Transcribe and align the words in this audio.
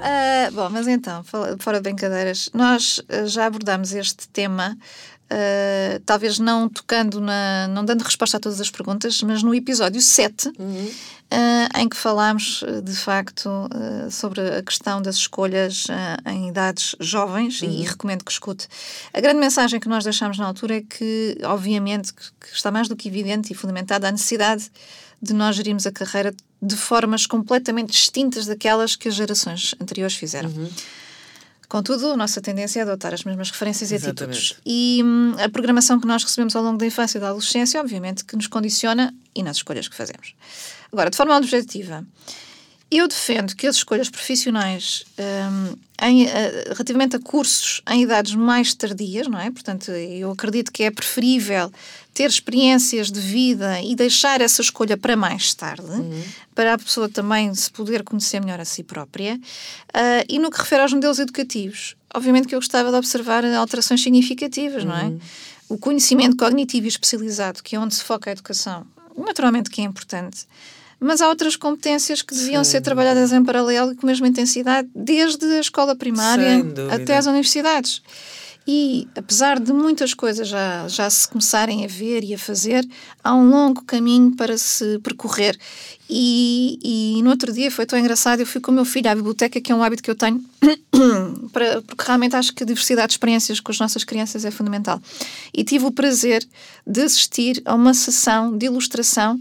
Uh, 0.00 0.52
bom, 0.52 0.68
mas 0.70 0.88
então, 0.88 1.22
fora 1.58 1.78
de 1.78 1.82
brincadeiras, 1.82 2.48
nós 2.54 3.00
ah, 3.08 3.26
já 3.26 3.46
abordamos 3.46 3.92
este 3.92 4.28
tema 4.28 4.76
Uh, 5.32 6.00
talvez 6.04 6.40
não 6.40 6.68
tocando 6.68 7.20
na. 7.20 7.68
não 7.68 7.84
dando 7.84 8.02
resposta 8.02 8.36
a 8.36 8.40
todas 8.40 8.60
as 8.60 8.68
perguntas, 8.68 9.22
mas 9.22 9.44
no 9.44 9.54
episódio 9.54 10.00
7, 10.00 10.50
uhum. 10.58 10.86
uh, 10.86 11.78
em 11.78 11.88
que 11.88 11.96
falámos 11.96 12.64
de 12.82 12.96
facto 12.96 13.46
uh, 13.46 14.10
sobre 14.10 14.40
a 14.40 14.60
questão 14.60 15.00
das 15.00 15.14
escolhas 15.14 15.86
em 16.26 16.48
idades 16.48 16.96
jovens, 16.98 17.62
uhum. 17.62 17.70
e, 17.70 17.82
recomendo 17.84 18.24
que 18.24 18.32
escute. 18.32 18.66
A 19.14 19.20
grande 19.20 19.38
mensagem 19.38 19.78
que 19.78 19.88
nós 19.88 20.02
deixámos 20.02 20.36
na 20.36 20.46
altura 20.46 20.78
é 20.78 20.80
que, 20.80 21.38
obviamente, 21.44 22.12
que, 22.12 22.24
que 22.40 22.52
está 22.52 22.72
mais 22.72 22.88
do 22.88 22.96
que 22.96 23.06
evidente 23.06 23.52
e 23.52 23.54
fundamentada 23.54 24.08
a 24.08 24.10
necessidade 24.10 24.68
de 25.22 25.32
nós 25.32 25.54
gerirmos 25.54 25.86
a 25.86 25.92
carreira 25.92 26.34
de 26.62 26.76
formas 26.76 27.26
completamente 27.26 27.92
distintas 27.92 28.46
daquelas 28.46 28.96
que 28.96 29.08
as 29.08 29.14
gerações 29.14 29.74
anteriores 29.80 30.16
fizeram. 30.16 30.50
Uhum. 30.50 30.68
Contudo, 31.68 32.08
a 32.08 32.16
nossa 32.16 32.40
tendência 32.40 32.80
é 32.80 32.82
adotar 32.82 33.14
as 33.14 33.22
mesmas 33.22 33.50
referências 33.50 33.92
Exatamente. 33.92 34.20
e 34.20 34.24
atitudes. 34.24 34.60
E 34.66 35.02
hum, 35.04 35.34
a 35.38 35.48
programação 35.48 36.00
que 36.00 36.06
nós 36.06 36.24
recebemos 36.24 36.56
ao 36.56 36.64
longo 36.64 36.78
da 36.78 36.84
infância 36.84 37.16
e 37.16 37.20
da 37.20 37.28
adolescência, 37.28 37.80
obviamente, 37.80 38.24
que 38.24 38.34
nos 38.34 38.48
condiciona 38.48 39.14
e 39.34 39.42
nas 39.42 39.58
escolhas 39.58 39.86
que 39.86 39.94
fazemos. 39.94 40.34
Agora, 40.92 41.10
de 41.10 41.16
forma 41.16 41.36
objetiva, 41.36 42.04
eu 42.90 43.06
defendo 43.06 43.54
que 43.54 43.66
as 43.66 43.76
escolhas 43.76 44.10
profissionais 44.10 45.04
um, 45.16 45.76
em, 46.02 46.24
uh, 46.24 46.28
relativamente 46.70 47.14
a 47.14 47.20
cursos 47.20 47.80
em 47.88 48.02
idades 48.02 48.34
mais 48.34 48.74
tardias, 48.74 49.28
não 49.28 49.38
é? 49.38 49.50
Portanto, 49.50 49.92
eu 49.92 50.30
acredito 50.32 50.72
que 50.72 50.82
é 50.82 50.90
preferível 50.90 51.70
ter 52.12 52.28
experiências 52.28 53.10
de 53.12 53.20
vida 53.20 53.80
e 53.80 53.94
deixar 53.94 54.40
essa 54.40 54.60
escolha 54.60 54.96
para 54.96 55.16
mais 55.16 55.54
tarde, 55.54 55.88
uhum. 55.88 56.22
para 56.54 56.74
a 56.74 56.78
pessoa 56.78 57.08
também 57.08 57.54
se 57.54 57.70
poder 57.70 58.02
conhecer 58.02 58.40
melhor 58.40 58.58
a 58.58 58.64
si 58.64 58.82
própria. 58.82 59.36
Uh, 59.36 60.24
e 60.28 60.40
no 60.40 60.50
que 60.50 60.58
refere 60.58 60.82
aos 60.82 60.92
modelos 60.92 61.20
educativos, 61.20 61.94
obviamente 62.12 62.48
que 62.48 62.54
eu 62.56 62.58
gostava 62.58 62.90
de 62.90 62.96
observar 62.96 63.44
alterações 63.44 64.02
significativas, 64.02 64.82
uhum. 64.82 64.88
não 64.88 64.96
é? 64.96 65.04
Uhum. 65.04 65.20
O 65.68 65.78
conhecimento 65.78 66.36
cognitivo 66.36 66.86
e 66.86 66.88
especializado, 66.88 67.62
que 67.62 67.76
é 67.76 67.78
onde 67.78 67.94
se 67.94 68.02
foca 68.02 68.30
a 68.30 68.32
educação, 68.32 68.84
naturalmente 69.16 69.70
que 69.70 69.80
é 69.80 69.84
importante 69.84 70.48
mas 71.00 71.20
há 71.22 71.28
outras 71.28 71.56
competências 71.56 72.20
que 72.20 72.34
deviam 72.34 72.62
Sem 72.62 72.72
ser 72.72 72.80
trabalhadas 72.82 73.32
em 73.32 73.42
paralelo 73.42 73.92
e 73.92 73.96
com 73.96 74.06
a 74.06 74.10
mesma 74.10 74.28
intensidade, 74.28 74.88
desde 74.94 75.44
a 75.46 75.60
escola 75.60 75.96
primária 75.96 76.62
até 76.92 77.16
as 77.16 77.26
universidades. 77.26 78.02
E, 78.66 79.08
apesar 79.16 79.58
de 79.58 79.72
muitas 79.72 80.12
coisas 80.12 80.46
já, 80.46 80.86
já 80.86 81.08
se 81.08 81.26
começarem 81.26 81.84
a 81.84 81.88
ver 81.88 82.22
e 82.22 82.34
a 82.34 82.38
fazer, 82.38 82.86
há 83.24 83.34
um 83.34 83.50
longo 83.50 83.82
caminho 83.82 84.36
para 84.36 84.56
se 84.58 84.98
percorrer. 85.00 85.58
E, 86.08 86.78
e 87.18 87.22
no 87.22 87.30
outro 87.30 87.52
dia 87.52 87.70
foi 87.70 87.86
tão 87.86 87.98
engraçado, 87.98 88.40
eu 88.40 88.46
fui 88.46 88.60
com 88.60 88.70
o 88.70 88.74
meu 88.74 88.84
filho 88.84 89.10
à 89.10 89.14
biblioteca, 89.14 89.60
que 89.60 89.72
é 89.72 89.74
um 89.74 89.82
hábito 89.82 90.02
que 90.02 90.10
eu 90.10 90.14
tenho, 90.14 90.44
para, 91.52 91.82
porque 91.82 92.04
realmente 92.04 92.36
acho 92.36 92.52
que 92.52 92.62
a 92.62 92.66
diversidade 92.66 93.08
de 93.08 93.14
experiências 93.14 93.60
com 93.60 93.72
as 93.72 93.78
nossas 93.78 94.04
crianças 94.04 94.44
é 94.44 94.50
fundamental. 94.50 95.00
E 95.54 95.64
tive 95.64 95.86
o 95.86 95.90
prazer 95.90 96.46
de 96.86 97.02
assistir 97.02 97.62
a 97.64 97.74
uma 97.74 97.94
sessão 97.94 98.56
de 98.56 98.66
ilustração 98.66 99.40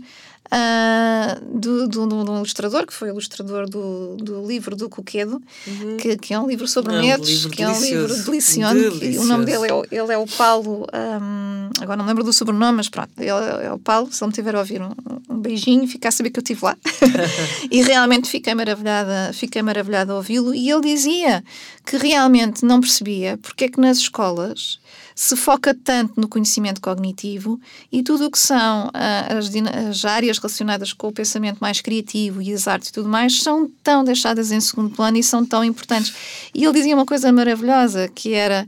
uh, 0.52 1.59
do, 1.59 1.88
do, 1.88 2.08
do, 2.08 2.36
ilustrador, 2.38 2.86
que 2.86 2.94
foi 2.94 3.09
o 3.09 3.14
ilustrador 3.14 3.69
do, 3.69 4.16
do 4.17 4.45
livro 4.45 4.75
do 4.75 4.89
Coquedo, 4.89 5.41
uhum. 5.67 5.97
que, 5.97 6.17
que 6.17 6.33
é 6.33 6.39
um 6.39 6.47
livro 6.47 6.67
sobre 6.67 6.95
é 6.95 7.02
medos, 7.02 7.45
um 7.45 7.50
que 7.50 7.64
é 7.64 7.69
um 7.69 7.81
livro 7.81 8.23
delicioso. 8.23 9.22
O 9.22 9.25
nome 9.25 9.45
dele 9.45 9.67
é, 9.67 9.95
ele 9.95 10.14
é 10.14 10.17
o 10.17 10.28
Paulo, 10.28 10.88
um, 10.94 11.69
agora 11.81 11.97
não 11.97 12.06
lembro 12.06 12.23
do 12.23 12.33
sobrenome, 12.33 12.78
mas 12.78 12.89
pronto, 12.89 13.11
ele 13.17 13.30
é 13.30 13.72
o 13.72 13.80
Paulo. 13.80 14.11
Se 14.11 14.23
ele 14.23 14.30
me 14.30 14.33
tiver 14.33 14.56
a 14.56 14.59
ouvir, 14.59 14.81
um, 14.81 14.91
um 15.30 15.39
beijinho, 15.39 15.88
fica 15.88 16.09
a 16.09 16.11
saber 16.11 16.30
que 16.31 16.39
eu 16.39 16.44
estive 16.44 16.63
lá. 16.63 16.78
e 17.72 17.81
realmente 17.81 18.30
fiquei 18.30 18.53
maravilhada, 18.53 19.31
fiquei 19.34 19.61
maravilhada 19.61 20.13
a 20.13 20.16
ouvi-lo. 20.16 20.53
E 20.53 20.69
ele 20.69 20.81
dizia 20.81 21.44
que 21.85 21.97
realmente 21.97 22.66
não 22.66 22.79
percebia 22.79 23.38
porque 23.41 23.66
é 23.66 23.69
que 23.69 23.79
nas 23.79 23.97
escolas 23.97 24.79
se 25.19 25.35
foca 25.35 25.74
tanto 25.74 26.13
no 26.16 26.30
conhecimento 26.30 26.80
cognitivo 26.80 27.59
e 27.91 28.02
tudo 28.02 28.28
o 28.28 28.31
que 28.31 28.40
são 28.40 28.88
uh, 28.88 29.38
as, 29.38 29.52
as, 29.90 30.06
áreas 30.06 30.38
relacionadas 30.38 30.94
com 30.94 31.09
o 31.09 31.12
pensamento 31.12 31.57
mais 31.59 31.81
criativo 31.81 32.41
e 32.41 32.53
as 32.53 32.69
artes 32.69 32.88
e 32.88 32.94
tudo 32.94 33.09
mais 33.09 33.41
são 33.41 33.69
tão 33.84 34.02
deixadas 34.02 34.50
em 34.50 34.62
segundo 34.62 34.96
plano 34.96 35.18
e 35.18 35.24
são 35.24 35.46
tão 35.46 35.62
importantes. 35.62 36.13
E 36.56 36.63
ele 36.63 36.72
dizia 36.72 36.96
uma 36.96 37.06
coisa 37.06 37.30
maravilhosa 37.34 38.07
que 38.07 38.34
era. 38.34 38.66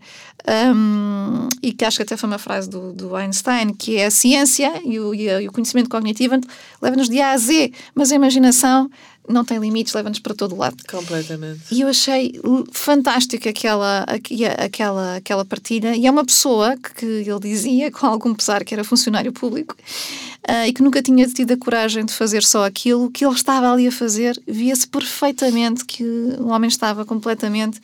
Um, 0.75 1.47
e 1.61 1.71
que 1.71 1.85
acho 1.85 1.97
que 1.97 2.03
até 2.03 2.17
foi 2.17 2.27
uma 2.27 2.39
frase 2.39 2.67
do, 2.67 2.91
do 2.93 3.15
Einstein, 3.15 3.75
que 3.75 3.97
é 3.97 4.07
a 4.07 4.11
ciência 4.11 4.81
e 4.83 4.99
o, 4.99 5.13
e 5.13 5.47
o 5.47 5.51
conhecimento 5.51 5.87
cognitivo 5.87 6.35
leva-nos 6.81 7.07
de 7.07 7.21
A 7.21 7.33
a 7.33 7.37
Z, 7.37 7.71
mas 7.93 8.11
a 8.11 8.15
imaginação 8.15 8.89
não 9.27 9.45
tem 9.45 9.59
limites, 9.59 9.93
leva-nos 9.93 10.19
para 10.19 10.33
todo 10.33 10.55
lado. 10.55 10.77
Completamente. 10.89 11.61
E 11.71 11.81
eu 11.81 11.87
achei 11.87 12.39
fantástico 12.71 13.47
aquela, 13.47 14.05
aquela, 14.57 15.15
aquela 15.15 15.45
partilha. 15.45 15.95
E 15.95 16.05
é 16.05 16.11
uma 16.11 16.25
pessoa 16.25 16.75
que, 16.77 17.23
que 17.23 17.29
ele 17.29 17.39
dizia, 17.39 17.91
com 17.91 18.05
algum 18.05 18.33
pesar, 18.33 18.63
que 18.63 18.73
era 18.73 18.83
funcionário 18.83 19.31
público 19.31 19.75
uh, 20.49 20.67
e 20.67 20.73
que 20.73 20.81
nunca 20.81 21.01
tinha 21.01 21.27
tido 21.27 21.51
a 21.51 21.57
coragem 21.57 22.05
de 22.05 22.13
fazer 22.13 22.43
só 22.43 22.65
aquilo 22.65 23.09
que 23.09 23.25
ele 23.25 23.35
estava 23.35 23.71
ali 23.71 23.87
a 23.87 23.91
fazer. 23.91 24.41
Via-se 24.47 24.87
perfeitamente 24.87 25.85
que 25.85 26.03
o 26.03 26.47
homem 26.47 26.67
estava 26.67 27.05
completamente 27.05 27.79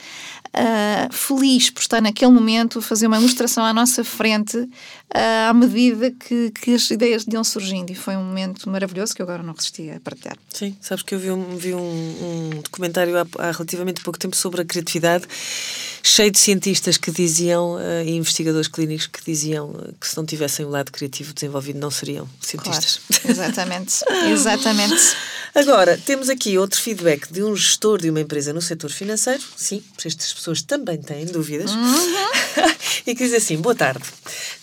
uh, 0.48 1.14
feliz 1.14 1.70
por 1.70 1.82
estar 1.82 2.02
naquele 2.02 2.32
momento 2.32 2.80
a 2.80 2.82
fazer 2.82 3.08
uma 3.08 3.18
ilustração 3.18 3.64
à 3.64 3.74
nossa 3.74 4.04
frente 4.04 4.68
à 5.10 5.54
medida 5.54 6.12
que, 6.12 6.52
que 6.52 6.76
as 6.76 6.90
ideias 6.92 7.26
iam 7.32 7.44
surgindo. 7.44 7.92
E 7.92 7.96
foi 7.96 8.16
um 8.16 8.24
momento 8.24 8.70
maravilhoso 8.70 9.16
que 9.16 9.22
eu 9.22 9.26
agora 9.26 9.42
não 9.42 9.54
resisti 9.54 9.90
a 9.90 10.00
partilhar. 10.00 10.38
Sim, 10.54 10.76
sabes 10.82 11.04
que 11.04 11.16
eu 11.16 11.20
vi 11.20 11.32
um, 11.32 11.58
vi 11.58 11.74
um, 11.74 11.80
um 11.80 12.62
documentário 12.62 13.18
há, 13.18 13.26
há, 13.40 13.52
relativamente 13.52 14.02
pouco 14.02 14.20
tempo 14.20 14.36
sobre 14.36 14.62
a 14.62 14.66
criatividade, 14.66 15.26
cheio 16.04 16.32
de 16.32 16.40
cientistas 16.40 16.98
que 16.98 17.12
diziam, 17.12 17.76
uh, 17.76 18.04
e 18.06 18.12
investigadores 18.16 18.68
clínicos 18.68 19.08
que 19.08 19.24
diziam 19.24 19.74
que 20.00 20.08
se 20.08 20.18
não 20.18 20.26
tivessem 20.26 20.66
o 20.66 20.70
lado 20.70 20.92
criativo 20.92 21.34
desenvolvido 21.34 21.80
não 21.80 21.92
seriam 21.92 22.28
cientistas. 22.42 23.00
Claro, 23.08 23.32
exatamente, 23.32 23.94
exatamente. 24.32 25.16
Agora, 25.56 25.98
temos 25.98 26.30
aqui 26.30 26.58
outro 26.58 26.80
feedback 26.80 27.32
de 27.32 27.44
um 27.44 27.56
gestor 27.56 28.00
de 28.00 28.10
uma 28.10 28.22
empresa 28.22 28.54
no 28.54 28.62
setor 28.62 28.92
financeiro. 28.92 29.42
Sim, 29.56 29.84
estas 30.06 30.34
pessoas 30.34 30.62
também 30.62 31.02
têm 31.02 31.26
dúvidas. 31.26 31.72
Uhum. 31.72 32.28
e 33.08 33.16
que 33.16 33.24
diz 33.24 33.34
assim: 33.34 33.58
Boa 33.58 33.74
tarde. 33.74 34.04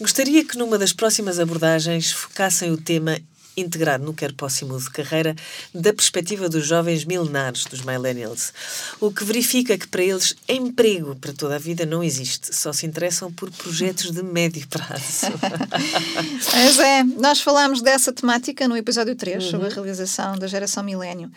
Gostaria 0.01 0.34
que 0.43 0.57
numa 0.57 0.79
das 0.79 0.93
próximas 0.93 1.39
abordagens 1.39 2.11
focassem 2.11 2.73
o 2.73 2.77
tema 2.77 3.21
integrado 3.57 4.05
no 4.05 4.15
Quer 4.15 4.33
Posse 4.33 4.65
de 4.65 4.91
Carreira 4.91 5.35
da 5.75 5.93
perspectiva 5.93 6.49
dos 6.49 6.67
jovens 6.67 7.05
milenares, 7.05 7.65
dos 7.65 7.83
millennials, 7.83 8.53
o 9.01 9.11
que 9.13 9.25
verifica 9.25 9.79
que 9.79 9.87
para 9.87 10.03
eles 10.03 10.35
emprego 10.49 11.15
para 11.17 11.33
toda 11.33 11.57
a 11.57 11.59
vida 11.59 11.87
não 11.87 12.03
existe, 12.03 12.55
só 12.55 12.73
se 12.73 12.87
interessam 12.87 13.33
por 13.33 13.51
projetos 13.51 14.11
de 14.11 14.23
médio 14.23 14.67
prazo. 14.69 15.27
Mas 16.53 16.79
é, 16.79 17.05
nós 17.05 17.41
falámos 17.41 17.81
dessa 17.81 18.13
temática 18.13 18.67
no 18.67 18.77
episódio 18.77 19.15
3, 19.15 19.45
uhum. 19.45 19.51
sobre 19.51 19.67
a 19.69 19.71
realização 19.71 20.37
da 20.37 20.47
geração 20.47 20.83
milénio, 20.83 21.31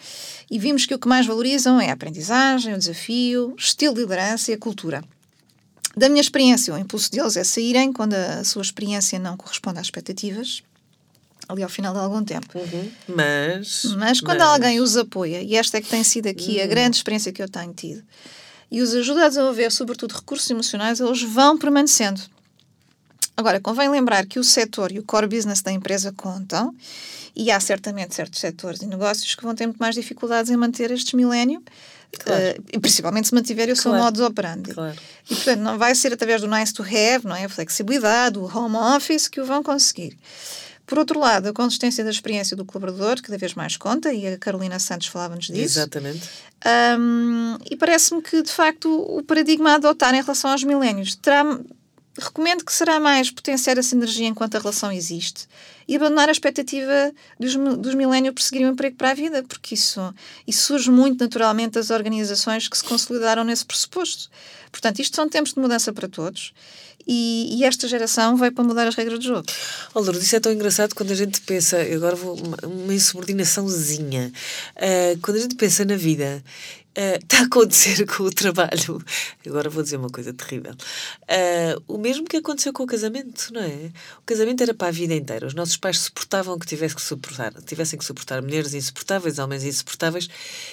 e 0.49 0.57
vimos 0.57 0.85
que 0.85 0.95
o 0.95 0.99
que 0.99 1.07
mais 1.07 1.25
valorizam 1.25 1.79
é 1.79 1.89
a 1.89 1.93
aprendizagem, 1.93 2.73
o 2.73 2.77
desafio, 2.77 3.53
o 3.53 3.55
estilo 3.59 3.93
de 3.93 4.01
liderança 4.01 4.51
e 4.51 4.53
a 4.53 4.57
cultura. 4.57 5.03
Da 5.97 6.09
minha 6.09 6.21
experiência, 6.21 6.71
o 6.73 6.77
impulso 6.77 7.11
deles 7.11 7.35
é 7.35 7.43
saírem 7.43 7.91
quando 7.91 8.13
a 8.13 8.43
sua 8.43 8.61
experiência 8.61 9.17
não 9.17 9.35
corresponde 9.35 9.79
às 9.79 9.87
expectativas 9.87 10.61
ali 11.49 11.63
ao 11.63 11.69
final 11.69 11.93
de 11.93 11.99
algum 11.99 12.23
tempo. 12.23 12.47
Uhum. 12.55 12.91
Mas. 13.07 13.85
Mas 13.97 14.21
quando 14.21 14.39
mas... 14.39 14.47
alguém 14.49 14.79
os 14.79 14.95
apoia, 14.95 15.41
e 15.41 15.55
esta 15.55 15.77
é 15.77 15.81
que 15.81 15.89
tem 15.89 16.03
sido 16.03 16.27
aqui 16.27 16.57
uhum. 16.57 16.63
a 16.63 16.67
grande 16.67 16.97
experiência 16.97 17.31
que 17.31 17.41
eu 17.41 17.49
tenho 17.49 17.73
tido, 17.73 18.03
e 18.69 18.81
os 18.81 18.93
ajuda 18.93 19.25
a 19.25 19.29
desenvolver, 19.29 19.71
sobretudo, 19.71 20.13
recursos 20.13 20.49
emocionais, 20.49 20.99
eles 20.99 21.23
vão 21.23 21.57
permanecendo. 21.57 22.21
Agora, 23.35 23.59
convém 23.59 23.89
lembrar 23.89 24.25
que 24.25 24.39
o 24.39 24.43
setor 24.43 24.91
e 24.91 24.99
o 24.99 25.03
core 25.03 25.27
business 25.27 25.61
da 25.61 25.71
empresa 25.71 26.11
contam, 26.11 26.75
e 27.35 27.49
há 27.49 27.59
certamente 27.59 28.13
certos 28.13 28.39
setores 28.39 28.81
e 28.81 28.87
negócios 28.87 29.33
que 29.35 29.43
vão 29.43 29.55
ter 29.55 29.67
muito 29.67 29.77
mais 29.79 29.95
dificuldades 29.95 30.51
em 30.51 30.57
manter 30.57 30.91
estes 30.91 31.13
milénio, 31.13 31.63
Claro. 32.19 32.61
Uh, 32.73 32.79
principalmente 32.79 33.27
se 33.27 33.35
mantiver 33.35 33.69
o 33.69 33.75
seu 33.75 33.91
claro. 33.91 34.05
modus 34.05 34.21
operandi. 34.21 34.73
Claro. 34.73 34.97
E, 35.29 35.35
portanto, 35.35 35.59
não 35.59 35.77
vai 35.77 35.93
ser 35.93 36.13
através 36.13 36.41
do 36.41 36.47
nice 36.47 36.73
to 36.73 36.83
have, 36.83 37.25
não 37.25 37.35
é? 37.35 37.45
a 37.45 37.49
flexibilidade, 37.49 38.37
o 38.37 38.45
home 38.45 38.75
office 38.75 39.27
que 39.27 39.39
o 39.39 39.45
vão 39.45 39.61
conseguir. 39.61 40.17
Por 40.85 40.97
outro 40.97 41.19
lado, 41.19 41.49
a 41.49 41.53
consistência 41.53 42.01
da 42.01 42.09
experiência 42.09 42.55
do 42.55 42.63
colaborador, 42.63 43.21
cada 43.21 43.37
vez 43.37 43.53
mais 43.53 43.75
conta, 43.75 44.13
e 44.13 44.25
a 44.25 44.37
Carolina 44.37 44.79
Santos 44.79 45.07
falava-nos 45.07 45.47
disso. 45.47 45.79
Exatamente. 45.79 46.29
Um, 46.97 47.57
e 47.69 47.75
parece-me 47.75 48.21
que, 48.21 48.41
de 48.41 48.51
facto, 48.51 48.89
o 48.89 49.21
paradigma 49.21 49.71
a 49.71 49.75
adotar 49.75 50.15
em 50.15 50.21
relação 50.21 50.49
aos 50.49 50.63
milénios 50.63 51.15
terá. 51.15 51.43
Recomendo 52.19 52.65
que 52.65 52.73
será 52.73 52.99
mais 52.99 53.29
potenciar 53.29 53.77
essa 53.77 53.93
energia 53.93 54.27
enquanto 54.27 54.55
a 54.55 54.59
relação 54.59 54.91
existe 54.91 55.47
e 55.87 55.95
abandonar 55.95 56.27
a 56.29 56.31
expectativa 56.31 57.13
dos, 57.39 57.55
dos 57.55 57.95
milénios 57.95 58.33
por 58.33 58.41
seguir 58.41 58.65
um 58.65 58.71
emprego 58.71 58.95
para 58.95 59.11
a 59.11 59.13
vida, 59.13 59.43
porque 59.43 59.75
isso, 59.75 60.13
isso 60.45 60.65
surge 60.65 60.91
muito 60.91 61.23
naturalmente 61.23 61.73
das 61.73 61.89
organizações 61.89 62.67
que 62.67 62.77
se 62.77 62.83
consolidaram 62.83 63.43
nesse 63.43 63.65
pressuposto. 63.65 64.29
Portanto, 64.71 64.99
isto 64.99 65.15
são 65.15 65.29
tempos 65.29 65.53
de 65.53 65.59
mudança 65.59 65.93
para 65.93 66.07
todos 66.07 66.53
E, 67.07 67.57
e, 67.57 67.63
esta 67.63 67.87
geração 67.87 68.35
vai 68.35 68.51
para 68.51 68.65
mudar 68.65 68.85
as 68.85 68.95
regras 68.95 69.19
do 69.19 69.25
jogo. 69.25 69.45
Oh, 69.93 70.01
isso 70.11 70.35
é 70.35 70.39
tão 70.41 70.51
engraçado 70.51 70.93
quando 70.93 71.11
a 71.11 71.15
gente 71.15 71.39
pensa, 71.41 71.77
agora 71.81 72.17
vou 72.17 72.35
uma, 72.35 72.57
uma 72.63 72.93
insubordinaçãozinha, 72.93 74.31
uh, 74.75 75.19
quando 75.21 75.37
a 75.37 75.39
gente 75.39 75.55
pensa 75.55 75.85
na 75.85 75.95
vida 75.95 76.43
está 76.97 77.37
uh, 77.37 77.41
a 77.41 77.45
acontecer 77.45 78.05
com 78.05 78.23
o 78.23 78.31
trabalho. 78.31 79.01
Agora 79.45 79.69
vou 79.69 79.83
dizer 79.83 79.97
uma 79.97 80.09
coisa 80.09 80.33
terrível. 80.33 80.73
Uh, 80.73 81.83
o 81.87 81.97
mesmo 81.97 82.25
que 82.25 82.37
aconteceu 82.37 82.73
com 82.73 82.83
o 82.83 82.87
casamento, 82.87 83.53
não 83.53 83.61
é? 83.61 83.91
O 84.17 84.25
casamento 84.25 84.63
era 84.63 84.73
para 84.73 84.87
a 84.87 84.91
vida 84.91 85.13
inteira. 85.13 85.45
Os 85.45 85.53
nossos 85.53 85.77
pais 85.77 85.99
suportavam 85.99 86.57
que 86.57 86.65
tivessem 86.65 86.95
que 86.95 87.01
suportar, 87.01 87.53
tivessem 87.65 87.99
que 87.99 88.05
suportar 88.05 88.41
mulheres 88.41 88.73
insuportáveis, 88.73 89.37
homens 89.37 89.63
insuportáveis. 89.63 90.27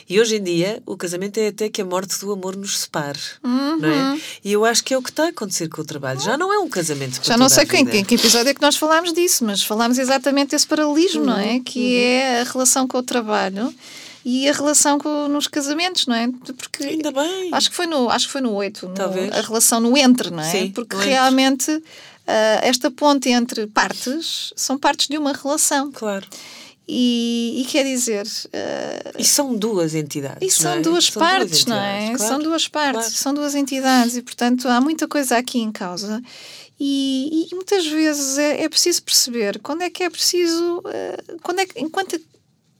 E 0.08 0.20
hoje 0.20 0.36
em 0.36 0.42
dia 0.42 0.82
o 0.86 0.96
casamento 0.96 1.38
é 1.38 1.48
até 1.48 1.68
que 1.68 1.82
a 1.82 1.84
morte 1.84 2.18
do 2.20 2.32
amor 2.32 2.56
nos 2.56 2.80
separe, 2.80 3.18
uhum. 3.42 3.76
não 3.76 3.88
é? 3.88 4.12
Uhum. 4.12 4.20
E 4.44 4.52
eu 4.52 4.64
acho 4.64 4.82
que 4.82 4.94
é 4.94 4.98
o 4.98 5.02
que 5.02 5.10
está 5.10 5.24
a 5.26 5.28
acontecer 5.28 5.68
com 5.68 5.82
o 5.82 5.84
trabalho. 5.84 6.20
Já 6.20 6.36
não 6.36 6.52
é 6.52 6.58
um 6.58 6.68
casamento. 6.68 7.20
Já 7.22 7.36
não 7.36 7.48
sei 7.48 7.64
em 7.64 7.86
que, 7.86 8.04
que 8.04 8.14
episódio 8.14 8.50
é 8.50 8.54
que 8.54 8.62
nós 8.62 8.76
falámos 8.76 9.12
disso, 9.12 9.44
mas 9.44 9.62
falámos 9.62 9.98
exatamente 9.98 10.50
desse 10.50 10.66
paralelismo, 10.66 11.20
uhum. 11.20 11.26
não 11.26 11.38
é? 11.38 11.60
Que 11.60 11.80
uhum. 11.80 12.00
é 12.00 12.40
a 12.40 12.44
relação 12.44 12.86
com 12.88 12.98
o 12.98 13.02
trabalho 13.02 13.74
e 14.24 14.48
a 14.48 14.52
relação 14.52 14.98
com, 14.98 15.28
nos 15.28 15.46
casamentos, 15.46 16.06
não 16.06 16.14
é? 16.14 16.28
Porque 16.56 16.84
Ainda 16.84 17.12
bem. 17.12 17.50
Acho 17.52 17.70
que 17.70 17.76
foi 17.76 17.86
no, 17.86 18.08
acho 18.08 18.26
que 18.26 18.32
foi 18.32 18.40
no 18.40 18.52
8, 18.52 18.88
no, 18.88 18.94
Talvez. 18.94 19.32
a 19.32 19.40
relação 19.42 19.80
no 19.80 19.96
entre, 19.96 20.30
não 20.30 20.42
é? 20.42 20.50
Sim, 20.50 20.70
Porque 20.70 20.96
realmente 20.96 21.70
uh, 21.70 21.82
esta 22.62 22.90
ponte 22.90 23.28
entre 23.28 23.66
partes 23.66 24.52
são 24.56 24.78
partes 24.78 25.08
de 25.08 25.18
uma 25.18 25.32
relação. 25.32 25.92
Claro. 25.92 26.26
E, 26.86 27.62
e, 27.62 27.64
quer 27.64 27.84
dizer. 27.84 28.26
Uh, 28.26 29.18
e 29.18 29.24
são 29.24 29.54
duas 29.54 29.94
entidades. 29.94 30.38
E 30.40 30.50
são, 30.50 30.72
é? 30.72 30.80
duas, 30.80 31.06
são 31.06 31.20
partes, 31.20 31.64
duas 31.64 31.66
não 31.66 31.76
é? 31.76 32.14
Claro, 32.14 32.18
são 32.18 32.38
duas 32.38 32.68
partes, 32.68 33.00
claro. 33.00 33.14
são 33.14 33.34
duas 33.34 33.54
entidades, 33.54 34.16
e 34.16 34.22
portanto 34.22 34.68
há 34.68 34.80
muita 34.80 35.08
coisa 35.08 35.36
aqui 35.36 35.58
em 35.58 35.72
causa. 35.72 36.22
E, 36.78 37.46
e 37.50 37.54
muitas 37.54 37.86
vezes 37.86 38.36
é, 38.36 38.62
é, 38.64 38.68
preciso 38.68 39.02
perceber 39.02 39.60
quando 39.60 39.82
é 39.82 39.90
que 39.90 40.02
é 40.02 40.10
preciso. 40.10 40.78
Uh, 40.78 41.38
quando 41.42 41.60
é 41.60 41.66
que, 41.66 41.80
enquanto 41.80 42.20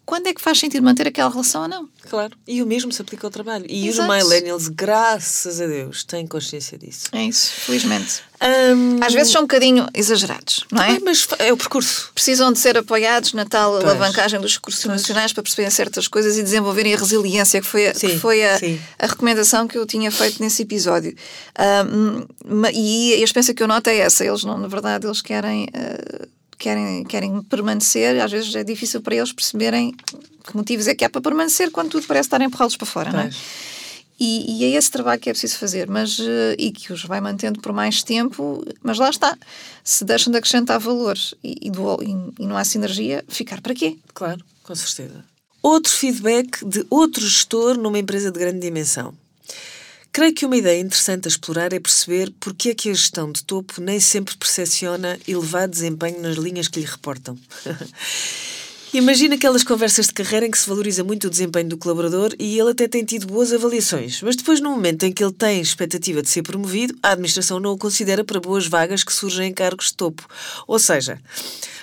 quando 0.07 0.27
é 0.27 0.35
que 0.35 0.41
faz 0.41 0.59
sentido 0.59 0.83
manter 0.83 1.09
aquela 1.09 1.31
relação 1.31 1.63
ou 1.63 1.69
não? 1.69 1.89
Claro, 2.09 2.37
e 2.47 2.63
o 2.63 2.67
mesmo 2.67 2.93
se 2.93 3.01
aplica 3.01 3.27
ao 3.27 3.31
trabalho. 3.31 3.65
E 3.69 3.89
Exato. 3.89 4.11
os 4.11 4.17
millennials, 4.17 4.69
graças 4.69 5.61
a 5.61 5.67
Deus, 5.67 6.05
têm 6.05 6.27
consciência 6.27 6.77
disso. 6.77 7.09
É 7.13 7.25
isso, 7.25 7.53
felizmente. 7.53 8.23
Um... 8.43 9.03
Às 9.03 9.15
vezes 9.15 9.33
são 9.33 9.43
um 9.43 9.45
bocadinho 9.45 9.87
exagerados, 9.95 10.65
não 10.71 10.83
é? 10.83 10.99
mas 11.01 11.27
é 11.39 11.51
o 11.51 11.57
percurso. 11.57 12.11
Precisam 12.15 12.53
de 12.53 12.59
ser 12.59 12.77
apoiados 12.77 13.33
na 13.33 13.47
tal 13.47 13.73
pois. 13.73 13.85
alavancagem 13.85 14.39
dos 14.39 14.55
recursos 14.55 14.85
emocionais 14.85 15.33
para 15.33 15.43
perceberem 15.43 15.71
certas 15.71 16.07
coisas 16.07 16.37
e 16.37 16.43
desenvolverem 16.43 16.93
a 16.95 16.99
resiliência, 16.99 17.61
que 17.63 17.67
foi, 17.67 17.89
a, 17.89 17.95
sim, 17.95 18.09
que 18.09 18.19
foi 18.19 18.45
a, 18.45 18.59
a, 18.99 19.07
recomendação 19.07 19.67
que 19.67 19.79
eu 19.79 19.87
tinha 19.87 20.11
feito 20.11 20.43
nesse 20.43 20.63
episódio. 20.63 21.15
Um, 21.89 22.27
e 22.75 23.15
a 23.15 23.25
experiência 23.25 23.55
que 23.55 23.63
eu 23.63 23.69
noto 23.69 23.89
é 23.89 23.99
essa. 23.99 24.25
Eles, 24.25 24.45
não, 24.45 24.59
na 24.59 24.69
verdade, 24.69 25.07
eles 25.07 25.23
querem... 25.23 25.65
Uh, 25.75 26.35
querem, 26.65 27.05
querem 27.05 27.43
permanecer, 27.43 28.19
às 28.23 28.33
vezes 28.33 28.55
é 28.55 28.65
difícil 28.65 29.03
para 29.03 29.15
eles 29.15 29.33
perceberem 29.33 29.93
que 29.93 30.57
motivos 30.57 30.89
é 30.89 30.95
que 30.95 31.05
há 31.05 31.11
para 31.11 31.21
permanecer 31.21 31.71
quando 31.71 31.91
tudo 31.91 32.07
parece 32.07 32.27
estar 32.27 32.41
a 32.41 32.45
empurrá-los 32.45 32.77
para 32.77 32.87
fora, 32.87 33.13
não 33.13 33.21
é? 33.21 33.31
E, 34.19 34.61
e, 34.61 34.65
é 34.65 34.79
esse 34.79 34.91
trabalho 34.91 35.21
que 35.21 35.29
é 35.29 35.33
preciso 35.33 35.59
fazer, 35.59 35.91
mas 35.91 36.21
eh, 36.21 36.55
e 36.57 36.71
que 36.71 36.93
os 36.93 37.05
vai 37.05 37.21
mantendo 37.21 37.61
por 37.61 37.73
mais 37.73 38.03
tempo, 38.03 38.65
mas 38.81 38.97
lá 38.97 39.11
está. 39.11 39.37
Se 39.83 40.05
deixam 40.05 40.31
de 40.31 40.39
acrescentar 40.39 40.79
valor 40.79 41.19
e, 41.43 41.67
e, 41.67 41.71
do, 41.71 41.99
e 42.39 42.47
não 42.47 42.57
há 42.57 42.65
sinergia, 42.65 43.25
ficar 43.29 43.61
para 43.61 43.75
quê? 43.75 43.99
Claro, 44.15 44.41
com 44.63 44.75
certeza. 44.75 45.25
Outro 45.61 45.93
feedback 45.93 46.65
de 46.65 46.87
outro 46.89 47.27
gestor 47.27 47.77
numa 47.77 47.99
empresa 47.99 48.31
de 48.31 48.39
grande 48.39 48.61
dimensão. 48.61 49.15
Creio 50.15 50.33
que 50.33 50.47
uma 50.47 50.57
ideia 50.57 50.81
interessante 50.81 51.27
a 51.27 51.29
explorar 51.29 51.73
é 51.73 51.81
perceber 51.81 52.33
porque 52.39 52.69
é 52.69 52.75
que 52.77 52.89
a 52.89 52.95
gestão 52.95 53.33
de 53.33 53.43
topo 53.43 53.81
nem 53.81 53.99
sempre 53.99 54.37
percepciona 54.37 55.19
elevado 55.27 55.73
desempenho 55.73 56.23
nas 56.23 56.37
linhas 56.37 56.69
que 56.69 56.79
lhe 56.79 56.87
reportam. 56.87 57.37
Imagina 58.95 59.35
aquelas 59.35 59.65
conversas 59.65 60.07
de 60.07 60.13
carreira 60.13 60.47
em 60.47 60.51
que 60.53 60.57
se 60.57 60.69
valoriza 60.69 61.03
muito 61.03 61.27
o 61.27 61.31
desempenho 61.31 61.69
do 61.69 61.77
colaborador 61.77 62.33
e 62.39 62.57
ele 62.57 62.71
até 62.71 62.87
tem 62.87 63.05
tido 63.05 63.27
boas 63.27 63.53
avaliações, 63.53 64.23
mas 64.23 64.37
depois, 64.37 64.61
no 64.61 64.71
momento 64.71 65.03
em 65.03 65.13
que 65.13 65.25
ele 65.25 65.33
tem 65.33 65.61
expectativa 65.61 66.23
de 66.23 66.29
ser 66.29 66.43
promovido, 66.43 66.95
a 67.03 67.11
administração 67.11 67.59
não 67.59 67.73
o 67.73 67.77
considera 67.77 68.23
para 68.23 68.39
boas 68.39 68.69
vagas 68.69 69.03
que 69.03 69.13
surgem 69.13 69.49
em 69.49 69.53
cargos 69.53 69.87
de 69.87 69.95
topo. 69.95 70.25
Ou 70.69 70.79
seja, 70.79 71.21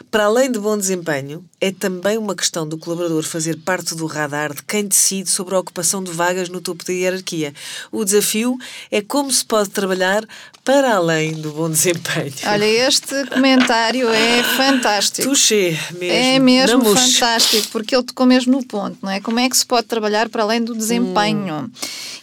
para 0.10 0.24
além 0.24 0.50
de 0.50 0.58
bom 0.58 0.78
desempenho, 0.78 1.44
é 1.60 1.70
também 1.70 2.18
uma 2.18 2.34
questão 2.34 2.68
do 2.68 2.78
colaborador 2.78 3.24
fazer 3.24 3.58
parte 3.58 3.94
do 3.94 4.06
radar 4.06 4.54
de 4.54 4.64
quem 4.64 4.88
decide 4.88 5.30
sobre 5.30 5.54
a 5.54 5.60
ocupação 5.60 6.02
de 6.02 6.12
vagas 6.12 6.48
no 6.48 6.62
topo 6.62 6.86
da 6.86 6.94
hierarquia. 6.94 7.54
O 7.92 8.06
desafio 8.06 8.58
é 8.90 9.02
como 9.02 9.30
se 9.32 9.44
pode 9.44 9.70
trabalhar 9.70 10.26
para 10.64 10.96
além 10.96 11.34
do 11.34 11.52
bom 11.52 11.70
desempenho. 11.70 12.34
Olha, 12.46 12.66
este 12.66 13.26
comentário 13.28 14.10
é 14.10 14.44
fantástico. 14.56 15.28
Touché 15.28 15.78
mesmo. 15.92 16.04
É 16.04 16.40
mesmo 16.40 16.94
fantástico, 17.02 17.68
porque 17.72 17.96
ele 17.96 18.04
tocou 18.04 18.26
mesmo 18.26 18.52
no 18.52 18.66
ponto, 18.66 18.98
não 19.02 19.10
é? 19.10 19.20
Como 19.20 19.40
é 19.40 19.50
que 19.50 19.58
se 19.58 19.66
pode 19.66 19.88
trabalhar 19.88 20.30
para 20.30 20.44
além 20.44 20.64
do 20.64 20.76
desempenho? 20.76 21.66
Hum. 21.66 21.72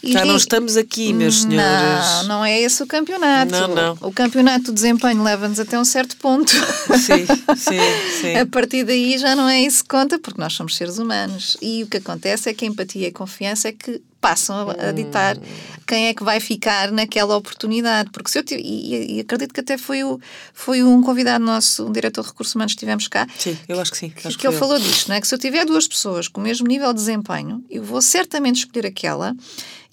Já 0.03 0.25
não 0.25 0.37
estamos 0.37 0.77
aqui, 0.77 1.13
meus 1.13 1.43
senhores. 1.43 2.23
Não, 2.23 2.25
não 2.25 2.45
é 2.45 2.61
esse 2.61 2.83
o 2.83 2.87
campeonato. 2.87 3.53
Não, 3.53 3.69
não. 3.69 3.99
O 4.01 4.13
campeonato 4.13 4.67
do 4.67 4.73
desempenho 4.73 5.23
leva-nos 5.23 5.59
até 5.59 5.79
um 5.79 5.85
certo 5.85 6.17
ponto. 6.17 6.51
Sim, 6.51 7.27
sim, 7.57 8.21
sim. 8.21 8.37
A 8.39 8.47
partir 8.47 8.85
daí 8.85 9.19
já 9.19 9.35
não 9.35 9.49
é 9.49 9.61
isso 9.61 9.83
que 9.83 9.89
conta, 9.89 10.19
porque 10.19 10.41
nós 10.41 10.53
somos 10.53 10.77
seres 10.77 10.99
humanos. 10.99 11.57
E 11.61 11.83
o 11.83 11.87
que 11.87 11.97
acontece 11.97 12.49
é 12.49 12.55
que 12.55 12.65
a 12.65 12.69
empatia 12.69 13.07
e 13.07 13.07
a 13.07 13.13
confiança 13.13 13.69
é 13.69 13.73
que 13.73 14.01
passam 14.21 14.71
a, 14.71 14.89
a 14.89 14.93
ditar 14.93 15.37
hum. 15.37 15.43
quem 15.87 16.09
é 16.09 16.15
que 16.15 16.25
vai 16.25 16.41
ficar 16.41 16.91
naquela 16.91 17.37
oportunidade. 17.37 18.11
Porque 18.11 18.31
se 18.31 18.39
eu 18.39 18.43
tive, 18.43 18.63
e, 18.63 19.17
e, 19.17 19.21
acredito 19.21 19.55
que 19.55 19.61
até 19.61 19.79
foi, 19.79 20.03
o, 20.05 20.21
foi 20.53 20.83
um 20.83 21.03
convidado 21.03 21.45
nosso, 21.45 21.87
um 21.87 21.93
diretor 21.93 22.23
de 22.23 22.29
recursos 22.29 22.55
humanos 22.55 22.75
que 22.75 22.81
tivemos 22.81 23.09
cá. 23.09 23.27
Sim, 23.39 23.57
eu 23.69 23.81
acho 23.81 23.93
que 23.93 23.99
sim. 23.99 24.13
Acho 24.17 24.37
que, 24.37 24.39
que 24.39 24.47
ele 24.47 24.57
falou 24.57 24.79
disto, 24.79 25.09
não 25.09 25.17
é? 25.17 25.21
Que 25.21 25.29
se 25.29 25.35
eu 25.35 25.39
tiver 25.39 25.65
duas 25.65 25.87
pessoas 25.87 26.29
com 26.29 26.41
o 26.41 26.45
mesmo 26.45 26.67
nível 26.67 26.93
de 26.93 26.99
desempenho, 26.99 27.65
eu 27.71 27.83
vou 27.83 28.03
certamente 28.03 28.57
escolher 28.57 28.87
aquela 28.87 29.35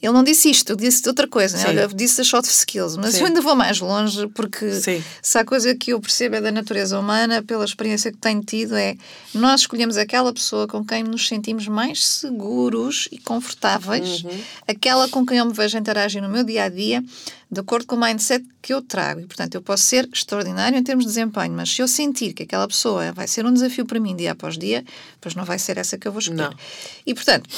ele 0.05 0.13
não 0.13 0.23
disse 0.23 0.49
isto, 0.49 0.75
disse 0.75 1.07
outra 1.07 1.27
coisa. 1.27 1.57
Né? 1.57 1.63
Olha, 1.67 1.87
disse 1.87 2.21
as 2.21 2.27
soft 2.27 2.49
skills, 2.49 2.95
mas 2.95 3.15
Sim. 3.15 3.21
eu 3.21 3.25
ainda 3.27 3.41
vou 3.41 3.55
mais 3.55 3.79
longe 3.79 4.27
porque 4.27 4.71
Sim. 4.73 5.03
se 5.21 5.37
há 5.37 5.43
coisa 5.43 5.73
que 5.73 5.93
eu 5.93 5.99
percebo 5.99 6.35
é 6.35 6.41
da 6.41 6.51
natureza 6.51 6.99
humana, 6.99 7.41
pela 7.41 7.65
experiência 7.65 8.11
que 8.11 8.17
tenho 8.17 8.41
tido, 8.43 8.75
é 8.75 8.95
nós 9.33 9.61
escolhemos 9.61 9.97
aquela 9.97 10.31
pessoa 10.31 10.67
com 10.67 10.85
quem 10.85 11.03
nos 11.03 11.27
sentimos 11.27 11.67
mais 11.67 12.05
seguros 12.05 13.07
e 13.11 13.17
confortáveis, 13.17 14.23
uhum. 14.23 14.39
aquela 14.67 15.09
com 15.09 15.25
quem 15.25 15.39
eu 15.39 15.45
me 15.45 15.53
vejo 15.53 15.77
interagir 15.77 16.21
no 16.21 16.29
meu 16.29 16.43
dia 16.43 16.65
a 16.65 16.69
dia, 16.69 17.03
de 17.51 17.59
acordo 17.59 17.85
com 17.85 17.95
o 17.95 17.99
mindset 17.99 18.45
que 18.61 18.73
eu 18.73 18.81
trago. 18.81 19.21
E, 19.21 19.25
portanto, 19.25 19.55
eu 19.55 19.61
posso 19.61 19.83
ser 19.83 20.07
extraordinário 20.13 20.77
em 20.77 20.83
termos 20.83 21.05
de 21.05 21.11
desempenho, 21.11 21.53
mas 21.53 21.69
se 21.69 21.81
eu 21.81 21.87
sentir 21.87 22.33
que 22.33 22.43
aquela 22.43 22.67
pessoa 22.67 23.11
vai 23.11 23.27
ser 23.27 23.45
um 23.45 23.53
desafio 23.53 23.85
para 23.85 23.99
mim 23.99 24.15
dia 24.15 24.33
após 24.33 24.57
dia, 24.57 24.83
pois 25.19 25.35
não 25.35 25.45
vai 25.45 25.57
ser 25.57 25.77
essa 25.77 25.97
que 25.97 26.07
eu 26.07 26.11
vou 26.11 26.19
escolher. 26.19 26.49
Não. 26.49 26.53
E, 27.05 27.13
portanto 27.13 27.49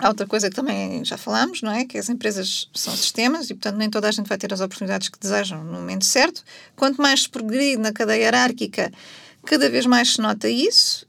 Há 0.00 0.08
outra 0.08 0.26
coisa 0.26 0.50
que 0.50 0.56
também 0.56 1.02
já 1.04 1.16
falámos, 1.16 1.62
não 1.62 1.72
é? 1.72 1.84
Que 1.86 1.96
as 1.96 2.08
empresas 2.10 2.68
são 2.74 2.94
sistemas 2.94 3.48
e, 3.48 3.54
portanto, 3.54 3.76
nem 3.76 3.88
toda 3.88 4.08
a 4.08 4.10
gente 4.10 4.28
vai 4.28 4.36
ter 4.36 4.52
as 4.52 4.60
oportunidades 4.60 5.08
que 5.08 5.18
desejam 5.18 5.64
no 5.64 5.72
momento 5.72 6.04
certo. 6.04 6.44
Quanto 6.74 7.00
mais 7.00 7.22
se 7.22 7.28
progride 7.28 7.80
na 7.80 7.92
cadeia 7.92 8.24
hierárquica, 8.24 8.92
cada 9.46 9.70
vez 9.70 9.86
mais 9.86 10.12
se 10.12 10.20
nota 10.20 10.48
isso, 10.48 11.06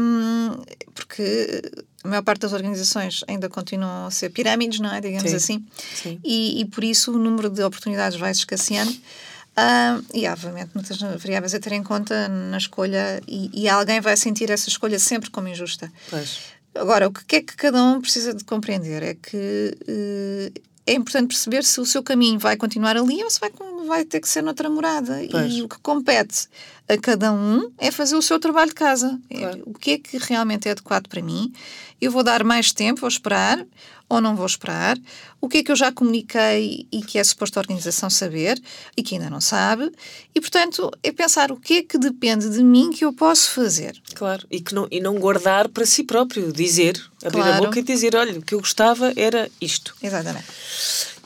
um, 0.00 0.62
porque 0.94 1.62
a 2.04 2.08
maior 2.08 2.22
parte 2.22 2.42
das 2.42 2.52
organizações 2.52 3.24
ainda 3.26 3.48
continuam 3.48 4.06
a 4.06 4.10
ser 4.10 4.30
pirâmides, 4.30 4.78
não 4.78 4.92
é? 4.92 5.00
Digamos 5.00 5.30
Sim. 5.30 5.36
assim. 5.36 5.66
Sim. 5.94 6.20
E, 6.22 6.60
e, 6.60 6.64
por 6.66 6.84
isso 6.84 7.12
o 7.12 7.18
número 7.18 7.50
de 7.50 7.62
oportunidades 7.62 8.18
vai 8.18 8.32
se 8.32 8.40
escasseando. 8.40 8.92
Uh, 8.92 10.04
e, 10.14 10.28
obviamente, 10.28 10.70
muitas 10.72 10.98
variáveis 10.98 11.52
a 11.52 11.58
ter 11.58 11.72
em 11.72 11.82
conta 11.82 12.28
na 12.28 12.58
escolha, 12.58 13.20
e, 13.26 13.50
e 13.52 13.68
alguém 13.68 14.00
vai 14.00 14.16
sentir 14.16 14.48
essa 14.50 14.68
escolha 14.68 15.00
sempre 15.00 15.30
como 15.30 15.48
injusta. 15.48 15.92
Pois. 16.08 16.38
Agora, 16.78 17.08
o 17.08 17.12
que 17.12 17.36
é 17.36 17.40
que 17.40 17.56
cada 17.56 17.82
um 17.82 18.00
precisa 18.00 18.32
de 18.32 18.44
compreender 18.44 19.02
é 19.02 19.14
que 19.14 19.76
uh, 19.82 20.60
é 20.86 20.94
importante 20.94 21.28
perceber 21.28 21.64
se 21.64 21.80
o 21.80 21.86
seu 21.86 22.02
caminho 22.02 22.38
vai 22.38 22.56
continuar 22.56 22.96
ali 22.96 23.22
ou 23.22 23.30
se 23.30 23.38
vai, 23.38 23.50
vai 23.86 24.04
ter 24.04 24.20
que 24.20 24.28
ser 24.28 24.42
noutra 24.42 24.70
morada. 24.70 25.20
Pois. 25.30 25.52
E 25.52 25.62
o 25.62 25.68
que 25.68 25.78
compete 25.80 26.48
a 26.88 26.96
cada 26.96 27.32
um 27.32 27.70
é 27.76 27.90
fazer 27.90 28.16
o 28.16 28.22
seu 28.22 28.40
trabalho 28.40 28.70
de 28.70 28.74
casa. 28.74 29.18
É, 29.28 29.38
claro. 29.38 29.62
O 29.66 29.74
que 29.74 29.90
é 29.92 29.98
que 29.98 30.16
realmente 30.18 30.68
é 30.68 30.70
adequado 30.70 31.06
para 31.06 31.22
mim? 31.22 31.52
Eu 32.00 32.10
vou 32.10 32.22
dar 32.22 32.42
mais 32.42 32.72
tempo, 32.72 33.00
vou 33.00 33.08
esperar, 33.08 33.64
ou 34.08 34.20
não 34.20 34.34
vou 34.34 34.46
esperar, 34.46 34.96
o 35.40 35.48
que 35.48 35.58
é 35.58 35.62
que 35.62 35.70
eu 35.70 35.76
já 35.76 35.92
comuniquei 35.92 36.86
e 36.90 37.02
que 37.02 37.18
é 37.18 37.24
suposto 37.24 37.58
a 37.58 37.62
organização 37.62 38.08
saber 38.08 38.60
e 38.96 39.02
que 39.02 39.14
ainda 39.14 39.28
não 39.28 39.40
sabe, 39.40 39.92
e 40.34 40.40
portanto 40.40 40.90
é 41.02 41.12
pensar 41.12 41.52
o 41.52 41.56
que 41.56 41.74
é 41.74 41.82
que 41.82 41.98
depende 41.98 42.48
de 42.48 42.64
mim 42.64 42.90
que 42.90 43.04
eu 43.04 43.12
posso 43.12 43.50
fazer. 43.50 44.00
Claro, 44.14 44.46
e, 44.50 44.60
que 44.60 44.74
não, 44.74 44.88
e 44.90 45.00
não 45.00 45.18
guardar 45.18 45.68
para 45.68 45.84
si 45.84 46.02
próprio, 46.04 46.52
dizer, 46.52 46.98
abrir 47.22 47.42
claro. 47.42 47.64
a 47.64 47.66
boca 47.66 47.78
e 47.78 47.82
dizer: 47.82 48.16
olha, 48.16 48.38
o 48.38 48.42
que 48.42 48.54
eu 48.54 48.60
gostava 48.60 49.12
era 49.14 49.50
isto. 49.60 49.94
Exatamente. 50.02 50.46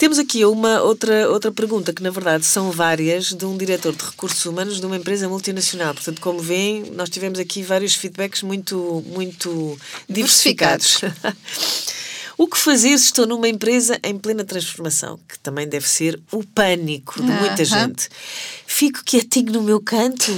Temos 0.03 0.19
aqui 0.19 0.45
uma 0.45 0.83
outra, 0.83 1.31
outra 1.31 1.53
pergunta, 1.53 1.93
que 1.93 2.03
na 2.03 2.11
verdade 2.11 2.45
são 2.45 2.73
várias, 2.73 3.27
de 3.27 3.47
um 3.47 3.57
diretor 3.57 3.95
de 3.95 4.05
recursos 4.05 4.45
humanos 4.45 4.81
de 4.81 4.85
uma 4.85 4.97
empresa 4.97 5.29
multinacional. 5.29 5.95
Portanto, 5.95 6.21
como 6.21 6.41
veem, 6.41 6.91
nós 6.91 7.09
tivemos 7.09 7.39
aqui 7.39 7.63
vários 7.63 7.95
feedbacks 7.95 8.43
muito, 8.43 9.01
muito 9.07 9.79
diversificados. 10.09 11.03
O 12.37 12.49
que 12.49 12.59
fazer 12.59 12.99
se 12.99 13.05
estou 13.05 13.27
numa 13.27 13.47
empresa 13.47 14.01
em 14.03 14.19
plena 14.19 14.43
transformação? 14.43 15.21
Que 15.29 15.39
também 15.39 15.69
deve 15.69 15.87
ser 15.87 16.19
o 16.33 16.43
pânico 16.43 17.23
de 17.23 17.31
muita 17.31 17.65
gente. 17.65 18.09
Fico 18.67 19.05
quietinho 19.05 19.53
no 19.53 19.63
meu 19.63 19.81
canto 19.81 20.33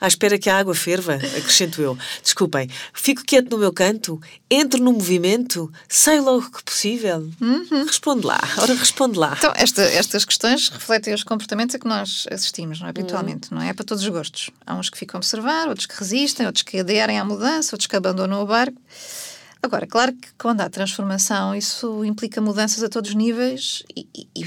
à 0.00 0.06
espera 0.06 0.38
que 0.38 0.48
a 0.48 0.58
água 0.58 0.74
ferva, 0.74 1.14
acrescento 1.14 1.80
eu. 1.80 1.96
Desculpem, 2.22 2.68
fico 2.92 3.22
quieto 3.24 3.50
no 3.50 3.58
meu 3.58 3.72
canto, 3.72 4.20
entro 4.50 4.82
no 4.82 4.92
movimento, 4.92 5.72
saio 5.88 6.24
logo 6.24 6.50
que 6.50 6.62
possível. 6.62 7.28
Uhum. 7.40 7.84
Responde 7.86 8.26
lá, 8.26 8.40
ora 8.58 8.74
responde 8.74 9.18
lá. 9.18 9.34
Então, 9.36 9.52
esta, 9.54 9.82
estas 9.82 10.24
questões 10.24 10.68
refletem 10.68 11.14
os 11.14 11.22
comportamentos 11.22 11.74
a 11.74 11.78
que 11.78 11.86
nós 11.86 12.26
assistimos, 12.30 12.80
não 12.80 12.86
é? 12.86 12.90
habitualmente, 12.90 13.50
uhum. 13.50 13.58
não 13.58 13.64
é? 13.64 13.70
É 13.70 13.72
para 13.72 13.84
todos 13.84 14.02
os 14.02 14.08
gostos. 14.08 14.50
Há 14.66 14.74
uns 14.74 14.90
que 14.90 14.98
ficam 14.98 15.18
a 15.18 15.20
observar, 15.20 15.68
outros 15.68 15.86
que 15.86 15.98
resistem, 15.98 16.46
outros 16.46 16.62
que 16.62 16.78
aderem 16.78 17.18
à 17.18 17.24
mudança, 17.24 17.74
outros 17.74 17.86
que 17.86 17.96
abandonam 17.96 18.42
o 18.42 18.46
barco. 18.46 18.80
Agora, 19.62 19.86
claro 19.86 20.12
que 20.14 20.28
quando 20.38 20.62
há 20.62 20.70
transformação, 20.70 21.54
isso 21.54 22.04
implica 22.04 22.40
mudanças 22.40 22.82
a 22.82 22.88
todos 22.88 23.10
os 23.10 23.16
níveis 23.16 23.82
e, 23.94 24.06
e, 24.16 24.28
e 24.34 24.44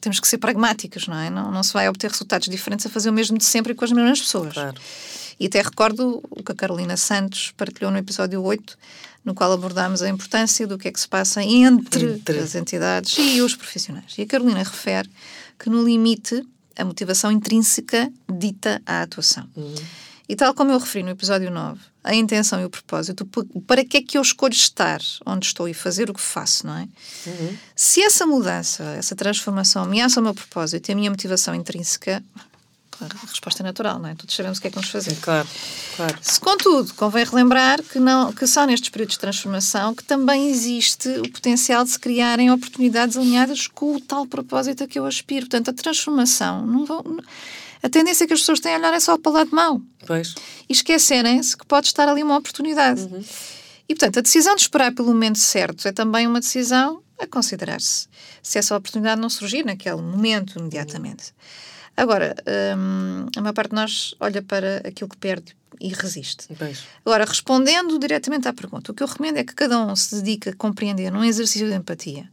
temos 0.00 0.20
que 0.20 0.28
ser 0.28 0.38
pragmáticos, 0.38 1.08
não 1.08 1.16
é? 1.16 1.30
Não, 1.30 1.50
não 1.50 1.62
se 1.62 1.72
vai 1.72 1.88
obter 1.88 2.10
resultados 2.10 2.48
diferentes 2.48 2.86
a 2.86 2.88
fazer 2.88 3.10
o 3.10 3.12
mesmo 3.12 3.36
de 3.36 3.44
sempre 3.44 3.72
e 3.72 3.74
com 3.74 3.84
as 3.84 3.92
mesmas 3.92 4.20
pessoas. 4.20 4.54
Claro. 4.54 4.80
E 5.40 5.46
até 5.46 5.62
recordo 5.62 6.22
o 6.30 6.42
que 6.42 6.52
a 6.52 6.54
Carolina 6.54 6.96
Santos 6.96 7.52
partilhou 7.56 7.90
no 7.90 7.98
episódio 7.98 8.42
8, 8.42 8.76
no 9.24 9.34
qual 9.34 9.52
abordámos 9.52 10.02
a 10.02 10.08
importância 10.08 10.66
do 10.66 10.78
que 10.78 10.88
é 10.88 10.92
que 10.92 11.00
se 11.00 11.08
passa 11.08 11.42
entre, 11.42 12.14
entre. 12.14 12.38
as 12.38 12.54
entidades 12.54 13.16
e 13.18 13.40
os 13.40 13.54
profissionais. 13.54 14.14
E 14.18 14.22
a 14.22 14.26
Carolina 14.26 14.62
refere 14.62 15.08
que, 15.58 15.70
no 15.70 15.84
limite, 15.84 16.44
a 16.76 16.84
motivação 16.84 17.30
intrínseca 17.30 18.10
dita 18.32 18.80
a 18.86 19.02
atuação. 19.02 19.48
Uhum. 19.56 19.74
E 20.28 20.36
tal 20.36 20.54
como 20.54 20.72
eu 20.72 20.78
referi 20.78 21.04
no 21.04 21.10
episódio 21.10 21.50
9, 21.50 21.80
a 22.08 22.14
intenção 22.14 22.58
e 22.58 22.64
o 22.64 22.70
propósito, 22.70 23.28
para 23.66 23.84
que 23.84 23.98
é 23.98 24.02
que 24.02 24.16
eu 24.16 24.22
escolho 24.22 24.54
estar 24.54 24.98
onde 25.26 25.44
estou 25.44 25.68
e 25.68 25.74
fazer 25.74 26.08
o 26.08 26.14
que 26.14 26.20
faço, 26.20 26.66
não 26.66 26.78
é? 26.78 26.88
Uhum. 27.26 27.56
Se 27.76 28.02
essa 28.02 28.26
mudança, 28.26 28.82
essa 28.98 29.14
transformação 29.14 29.82
ameaça 29.84 30.18
o 30.18 30.22
meu 30.22 30.32
propósito 30.32 30.88
e 30.88 30.92
a 30.92 30.94
minha 30.94 31.10
motivação 31.10 31.54
intrínseca, 31.54 32.24
a 32.98 33.26
resposta 33.26 33.62
é 33.62 33.64
natural, 33.64 33.98
não 33.98 34.08
é? 34.08 34.14
Todos 34.14 34.34
sabemos 34.34 34.56
o 34.58 34.60
que 34.60 34.68
é 34.68 34.70
que 34.70 34.74
vamos 34.74 34.90
fazer. 34.90 35.14
Claro, 35.20 35.46
claro. 35.96 36.18
Se, 36.22 36.40
contudo, 36.40 36.94
convém 36.94 37.24
relembrar 37.24 37.82
que, 37.82 38.00
não, 38.00 38.32
que 38.32 38.46
só 38.46 38.64
nestes 38.64 38.88
períodos 38.88 39.14
de 39.14 39.20
transformação 39.20 39.94
que 39.94 40.02
também 40.02 40.48
existe 40.48 41.08
o 41.08 41.30
potencial 41.30 41.84
de 41.84 41.90
se 41.90 41.98
criarem 41.98 42.50
oportunidades 42.50 43.18
alinhadas 43.18 43.66
com 43.66 43.96
o 43.96 44.00
tal 44.00 44.26
propósito 44.26 44.82
a 44.82 44.88
que 44.88 44.98
eu 44.98 45.04
aspiro. 45.04 45.46
Portanto, 45.46 45.70
a 45.70 45.74
transformação 45.74 46.66
não 46.66 46.86
vão 46.86 47.04
a 47.82 47.88
tendência 47.88 48.26
que 48.26 48.32
as 48.32 48.40
pessoas 48.40 48.60
têm 48.60 48.74
a 48.74 48.78
olhar 48.78 48.94
é 48.94 49.00
só 49.00 49.16
para 49.16 49.30
o 49.30 49.34
lado 49.34 49.50
mau. 49.54 49.80
Pois. 50.06 50.34
E 50.68 50.72
esquecerem-se 50.72 51.56
que 51.56 51.66
pode 51.66 51.86
estar 51.86 52.08
ali 52.08 52.22
uma 52.22 52.36
oportunidade. 52.36 53.02
Uhum. 53.02 53.22
E, 53.88 53.94
portanto, 53.94 54.18
a 54.18 54.22
decisão 54.22 54.54
de 54.54 54.62
esperar 54.62 54.92
pelo 54.92 55.08
momento 55.08 55.38
certo 55.38 55.86
é 55.88 55.92
também 55.92 56.26
uma 56.26 56.40
decisão 56.40 57.02
a 57.18 57.26
considerar-se. 57.26 58.06
Se 58.42 58.58
essa 58.58 58.76
oportunidade 58.76 59.20
não 59.20 59.30
surgir 59.30 59.64
naquele 59.64 60.02
momento, 60.02 60.58
imediatamente. 60.58 61.32
Agora, 61.96 62.36
hum, 62.76 63.26
a 63.36 63.40
maior 63.40 63.54
parte 63.54 63.70
de 63.70 63.76
nós 63.76 64.14
olha 64.20 64.42
para 64.42 64.76
aquilo 64.84 65.08
que 65.08 65.16
perde 65.16 65.56
e 65.80 65.88
resiste. 65.88 66.46
Pois. 66.56 66.84
Agora, 67.04 67.24
respondendo 67.24 67.98
diretamente 67.98 68.46
à 68.46 68.52
pergunta, 68.52 68.92
o 68.92 68.94
que 68.94 69.02
eu 69.02 69.06
recomendo 69.06 69.38
é 69.38 69.44
que 69.44 69.54
cada 69.54 69.78
um 69.84 69.96
se 69.96 70.16
dedique 70.16 70.50
a 70.50 70.54
compreender 70.54 71.10
num 71.10 71.24
exercício 71.24 71.68
de 71.68 71.74
empatia 71.74 72.30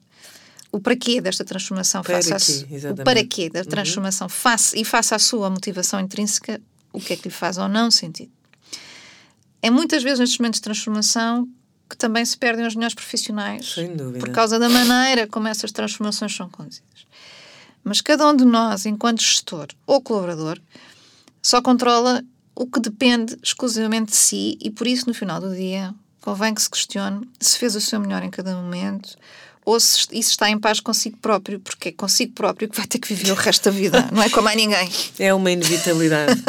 o 0.76 0.80
para 0.82 0.96
quê 0.96 1.22
desta 1.22 1.46
transformação 1.46 2.02
para 2.02 2.22
face 2.22 2.66
quê, 2.66 2.88
a, 2.88 2.92
o 2.92 2.96
para 2.98 3.26
quê 3.26 3.50
da 3.50 3.62
uhum. 3.62 3.66
transformação 3.66 4.26
uhum. 4.26 4.30
face, 4.30 4.78
e 4.78 4.84
face 4.84 5.14
à 5.14 5.20
sua 5.20 5.50
motivação 5.50 6.02
intrínseca, 6.02 6.62
o 6.92 7.00
que 7.00 7.14
é 7.14 7.16
que 7.16 7.30
lhe 7.30 7.34
faz 7.34 7.58
ou 7.58 7.70
não 7.70 7.90
sentido. 7.90 8.32
É 9.62 9.70
muitas 9.70 10.04
vezes 10.04 10.20
nestes 10.20 10.38
momentos 10.38 10.60
de 10.60 10.64
transformação 10.64 11.48
que 11.90 11.96
também 11.96 12.26
se 12.26 12.38
perdem 12.38 12.68
os 12.68 12.76
melhores 12.76 12.94
profissionais 12.94 13.76
por 14.20 14.32
causa 14.32 14.60
da 14.60 14.68
maneira 14.68 15.28
como 15.28 15.48
essas 15.48 15.72
transformações 15.72 16.36
são 16.36 16.50
conduzidas. 16.50 17.06
Mas 17.82 18.02
cada 18.02 18.28
um 18.28 18.36
de 18.36 18.44
nós, 18.44 18.86
enquanto 18.86 19.22
gestor 19.22 19.68
ou 19.88 20.02
colaborador, 20.02 20.60
só 21.42 21.62
controla 21.62 22.22
o 22.54 22.66
que 22.66 22.82
depende 22.82 23.38
exclusivamente 23.42 24.12
de 24.12 24.18
si 24.18 24.58
e 24.60 24.70
por 24.70 24.88
isso, 24.88 25.08
no 25.08 25.14
final 25.14 25.40
do 25.40 25.56
dia, 25.56 25.94
convém 26.20 26.54
que 26.54 26.62
se 26.62 26.70
questione 26.70 27.30
se 27.40 27.58
fez 27.58 27.76
o 27.76 27.82
seu 27.82 28.00
melhor 28.00 28.24
em 28.24 28.30
cada 28.30 28.56
momento, 28.56 29.16
ou 29.66 29.80
se 29.80 30.06
isso 30.12 30.30
está 30.30 30.50
em 30.50 30.60
paz 30.60 30.80
consigo 30.80 31.18
próprio, 31.18 31.60
porque 31.60 31.90
é 31.90 31.92
consigo 31.92 32.34
próprio 32.34 32.70
que 32.70 32.78
vai 32.78 32.86
ter 32.86 33.00
que 33.00 33.12
viver 33.14 33.32
o 33.32 33.36
resto 33.36 33.66
da 33.66 33.72
vida, 33.72 34.08
não 34.12 34.22
é 34.22 34.30
com 34.30 34.42
mais 34.42 34.56
ninguém. 34.56 34.90
É 35.18 35.34
uma 35.34 35.50
inevitabilidade. 35.50 36.42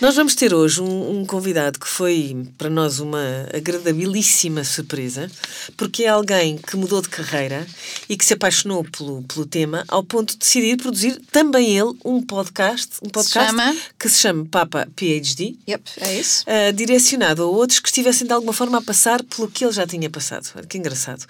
Nós 0.00 0.16
vamos 0.16 0.34
ter 0.34 0.52
hoje 0.52 0.80
um, 0.82 1.20
um, 1.20 1.24
convidado 1.24 1.78
que 1.78 1.86
foi 1.86 2.36
para 2.58 2.68
nós 2.68 2.98
uma 2.98 3.46
agradabilíssima 3.54 4.64
surpresa, 4.64 5.30
porque 5.76 6.02
é 6.02 6.08
alguém 6.08 6.58
que 6.58 6.76
mudou 6.76 7.00
de 7.00 7.08
carreira 7.08 7.64
e 8.08 8.16
que 8.16 8.24
se 8.24 8.34
apaixonou 8.34 8.82
pelo, 8.82 9.22
pelo 9.22 9.46
tema 9.46 9.84
ao 9.86 10.02
ponto 10.02 10.32
de 10.32 10.38
decidir 10.38 10.76
produzir 10.76 11.20
também 11.30 11.78
ele 11.78 11.96
um 12.04 12.20
podcast, 12.20 12.96
um 13.00 13.08
podcast 13.08 13.48
se 13.48 13.56
chama? 13.56 13.76
que 13.96 14.08
se 14.08 14.18
chama 14.18 14.44
Papa 14.50 14.88
PhD. 14.96 15.56
Yep, 15.68 15.90
é 16.00 16.18
isso. 16.18 16.44
Uh, 16.48 16.72
direcionado 16.72 17.44
a 17.44 17.46
outros 17.46 17.78
que 17.78 17.88
estivessem 17.88 18.26
de 18.26 18.32
alguma 18.32 18.52
forma 18.52 18.78
a 18.78 18.82
passar 18.82 19.22
pelo 19.22 19.48
que 19.48 19.64
ele 19.64 19.72
já 19.72 19.86
tinha 19.86 20.10
passado. 20.10 20.66
Que 20.66 20.78
engraçado 20.78 21.24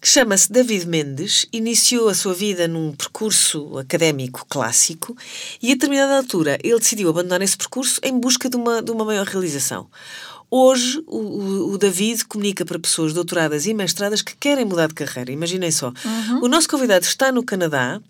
que 0.00 0.08
chama-se 0.08 0.52
David 0.52 0.86
Mendes, 0.86 1.46
iniciou 1.52 2.08
a 2.08 2.14
sua 2.14 2.34
vida 2.34 2.68
num 2.68 2.92
percurso 2.92 3.78
académico 3.78 4.46
clássico 4.48 5.16
e, 5.62 5.70
a 5.70 5.74
determinada 5.74 6.16
altura, 6.16 6.58
ele 6.62 6.78
decidiu 6.78 7.08
abandonar 7.08 7.42
esse 7.42 7.56
percurso 7.56 8.00
em 8.02 8.18
busca 8.18 8.48
de 8.48 8.56
uma, 8.56 8.82
de 8.82 8.90
uma 8.90 9.04
maior 9.04 9.26
realização. 9.26 9.88
Hoje, 10.50 11.02
o, 11.06 11.72
o, 11.72 11.78
David 11.78 12.24
comunica 12.24 12.64
para 12.64 12.78
pessoas 12.78 13.12
doutoradas 13.12 13.66
e 13.66 13.74
mestradas 13.74 14.22
que 14.22 14.36
querem 14.36 14.64
mudar 14.64 14.86
de 14.86 14.94
carreira. 14.94 15.32
Imaginem 15.32 15.72
só. 15.72 15.88
Uhum. 15.88 16.44
O 16.44 16.48
nosso 16.48 16.68
convidado 16.68 17.04
está 17.04 17.32
no 17.32 17.42
Canadá, 17.42 18.00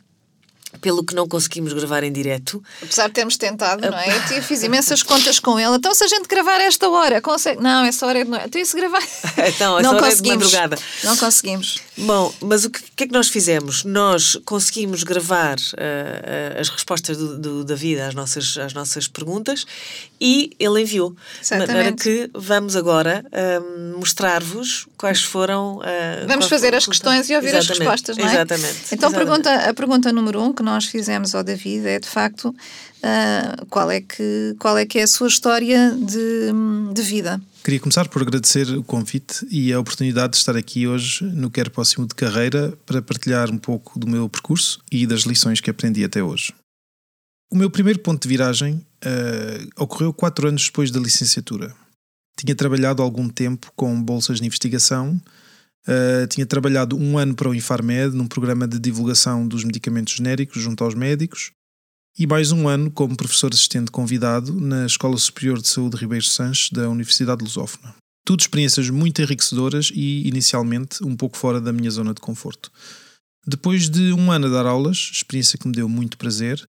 pelo 0.81 1.05
que 1.05 1.15
não 1.15 1.27
conseguimos 1.29 1.73
gravar 1.73 2.03
em 2.03 2.13
direto. 2.13 2.63
Apesar 2.83 3.09
de 3.09 3.15
termos 3.15 3.37
tentado, 3.37 3.89
não 3.91 3.99
é? 3.99 4.07
Eu 4.37 4.43
fiz 4.43 4.63
imensas 4.63 5.03
contas 5.03 5.39
com 5.39 5.59
ele. 5.59 5.77
Então, 5.77 5.95
se 5.95 6.05
a 6.05 6.09
gente 6.09 6.29
gravar 6.29 6.61
esta 6.61 6.89
hora, 6.89 7.21
consegue. 7.21 7.63
Não, 7.63 7.85
essa 7.85 8.07
hora 8.07 8.21
é 8.21 8.25
de 8.25 8.31
noite. 8.31 8.47
Então, 8.47 8.65
se 8.65 8.77
gravar. 8.77 9.03
então, 9.49 9.79
essa 9.79 9.83
não 9.83 9.97
hora 9.97 10.11
conseguimos. 10.11 10.19
é 10.19 10.21
de 10.21 10.29
madrugada. 10.29 10.79
Não 11.05 11.17
conseguimos. 11.17 11.81
Bom, 11.99 12.35
mas 12.41 12.65
o 12.65 12.71
que, 12.71 12.83
que 12.95 13.05
é 13.05 13.07
que 13.07 13.13
nós 13.13 13.29
fizemos? 13.29 13.85
Nós 13.85 14.39
conseguimos 14.45 15.03
gravar 15.03 15.57
uh, 15.57 16.57
uh, 16.57 16.61
as 16.61 16.69
respostas 16.69 17.17
do, 17.17 17.39
do 17.39 17.65
David 17.65 18.01
às 18.01 18.15
nossas, 18.15 18.57
às 18.59 18.75
nossas 18.75 19.09
perguntas 19.09 19.65
e 20.21 20.51
ele 20.59 20.83
enviou. 20.83 21.15
Exatamente. 21.41 21.73
Para 21.73 21.93
que 21.93 22.31
vamos 22.35 22.77
agora 22.77 23.25
uh, 23.27 23.99
mostrar-vos 23.99 24.87
quais 24.97 25.23
foram. 25.23 25.81
vamos 26.27 26.47
fazer 26.47 26.75
as 26.75 26.87
questões 26.87 27.29
e 27.31 27.35
ouvir 27.35 27.49
Exatamente. 27.49 27.73
as 27.73 27.79
respostas, 27.79 28.17
não 28.17 28.27
é? 28.27 28.33
Exatamente. 28.33 28.77
Então, 28.93 29.09
Exatamente. 29.09 29.17
Pergunta, 29.17 29.71
a 29.71 29.75
pergunta 29.75 30.13
número 30.13 30.43
um 30.43 30.53
que 30.53 30.63
nós 30.67 30.87
fizemos 30.87 31.33
ao 31.33 31.45
David 31.45 31.87
é 31.87 32.01
de 32.01 32.09
facto 32.09 32.49
uh, 32.49 33.67
qual, 33.71 33.89
é 33.89 34.01
que, 34.01 34.57
qual 34.59 34.77
é 34.77 34.85
que 34.85 34.99
é 34.99 35.05
a 35.05 35.07
sua 35.07 35.29
história 35.29 35.93
de, 35.93 36.93
de 36.93 37.03
vida. 37.03 37.41
Queria 37.63 37.79
começar 37.79 38.09
por 38.09 38.21
agradecer 38.21 38.69
o 38.77 38.83
convite 38.83 39.47
e 39.49 39.73
a 39.73 39.79
oportunidade 39.79 40.33
de 40.33 40.39
estar 40.39 40.57
aqui 40.57 40.89
hoje 40.89 41.25
no 41.25 41.51
Quero 41.51 41.71
Próximo 41.71 42.07
de 42.07 42.17
Carreira 42.17 42.77
para 42.85 43.01
partilhar 43.01 43.49
um 43.49 43.59
pouco 43.59 43.99
do 43.99 44.09
meu 44.09 44.29
percurso 44.29 44.81
e 44.91 45.07
das 45.07 45.21
lições 45.21 45.61
que 45.61 45.71
aprendi 45.71 46.05
até 46.05 46.23
hoje. 46.23 46.53
O 47.51 47.57
meu 47.57 47.71
primeiro 47.71 48.01
ponto 48.01 48.21
de 48.21 48.29
viragem 48.29 48.75
uh, 48.75 49.83
ocorreu 49.83 50.13
quatro 50.13 50.49
anos 50.49 50.65
depois 50.67 50.91
da 50.91 50.99
licenciatura. 50.99 51.73
Tinha 52.37 52.57
trabalhado 52.57 53.03
algum 53.03 53.29
tempo 53.29 53.73
com 53.77 54.03
bolsas 54.03 54.41
de 54.41 54.47
investigação 54.47 55.21
Uh, 55.89 56.27
tinha 56.27 56.45
trabalhado 56.45 56.97
um 56.97 57.17
ano 57.17 57.35
para 57.35 57.49
o 57.49 57.55
Infarmed 57.55 58.17
num 58.17 58.27
programa 58.27 58.67
de 58.67 58.79
divulgação 58.79 59.47
dos 59.47 59.63
medicamentos 59.63 60.15
genéricos 60.15 60.61
junto 60.61 60.83
aos 60.83 60.95
médicos 60.95 61.53
e 62.19 62.27
mais 62.27 62.51
um 62.51 62.67
ano 62.67 62.91
como 62.91 63.17
professor 63.17 63.53
assistente 63.53 63.91
convidado 63.91 64.59
na 64.59 64.87
Escola 64.87 65.17
Superior 65.19 65.61
de 65.61 65.69
Saúde 65.69 65.97
Ribeiro 65.97 66.25
Sanches 66.25 66.71
da 66.71 66.89
Universidade 66.89 67.45
Lusófona. 67.45 67.95
Tudo 68.25 68.41
experiências 68.41 68.91
muito 68.91 69.23
enriquecedoras 69.23 69.93
e, 69.95 70.27
inicialmente, 70.27 71.05
um 71.05 71.15
pouco 71.15 71.37
fora 71.37 71.61
da 71.61 71.73
minha 71.73 71.91
zona 71.91 72.13
de 72.13 72.21
conforto. 72.21 72.73
Depois 73.47 73.89
de 73.89 74.13
um 74.13 74.33
ano 74.33 74.47
a 74.47 74.51
dar 74.51 74.67
aulas, 74.67 75.11
experiência 75.13 75.59
que 75.59 75.69
me 75.69 75.75
deu 75.75 75.89
muito 75.89 76.19
prazer, 76.19 76.67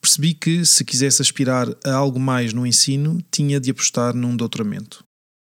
percebi 0.00 0.32
que, 0.32 0.64
se 0.64 0.84
quisesse 0.84 1.20
aspirar 1.20 1.68
a 1.84 1.92
algo 1.92 2.18
mais 2.18 2.54
no 2.54 2.66
ensino, 2.66 3.22
tinha 3.30 3.60
de 3.60 3.70
apostar 3.70 4.14
num 4.14 4.34
doutoramento. 4.34 5.04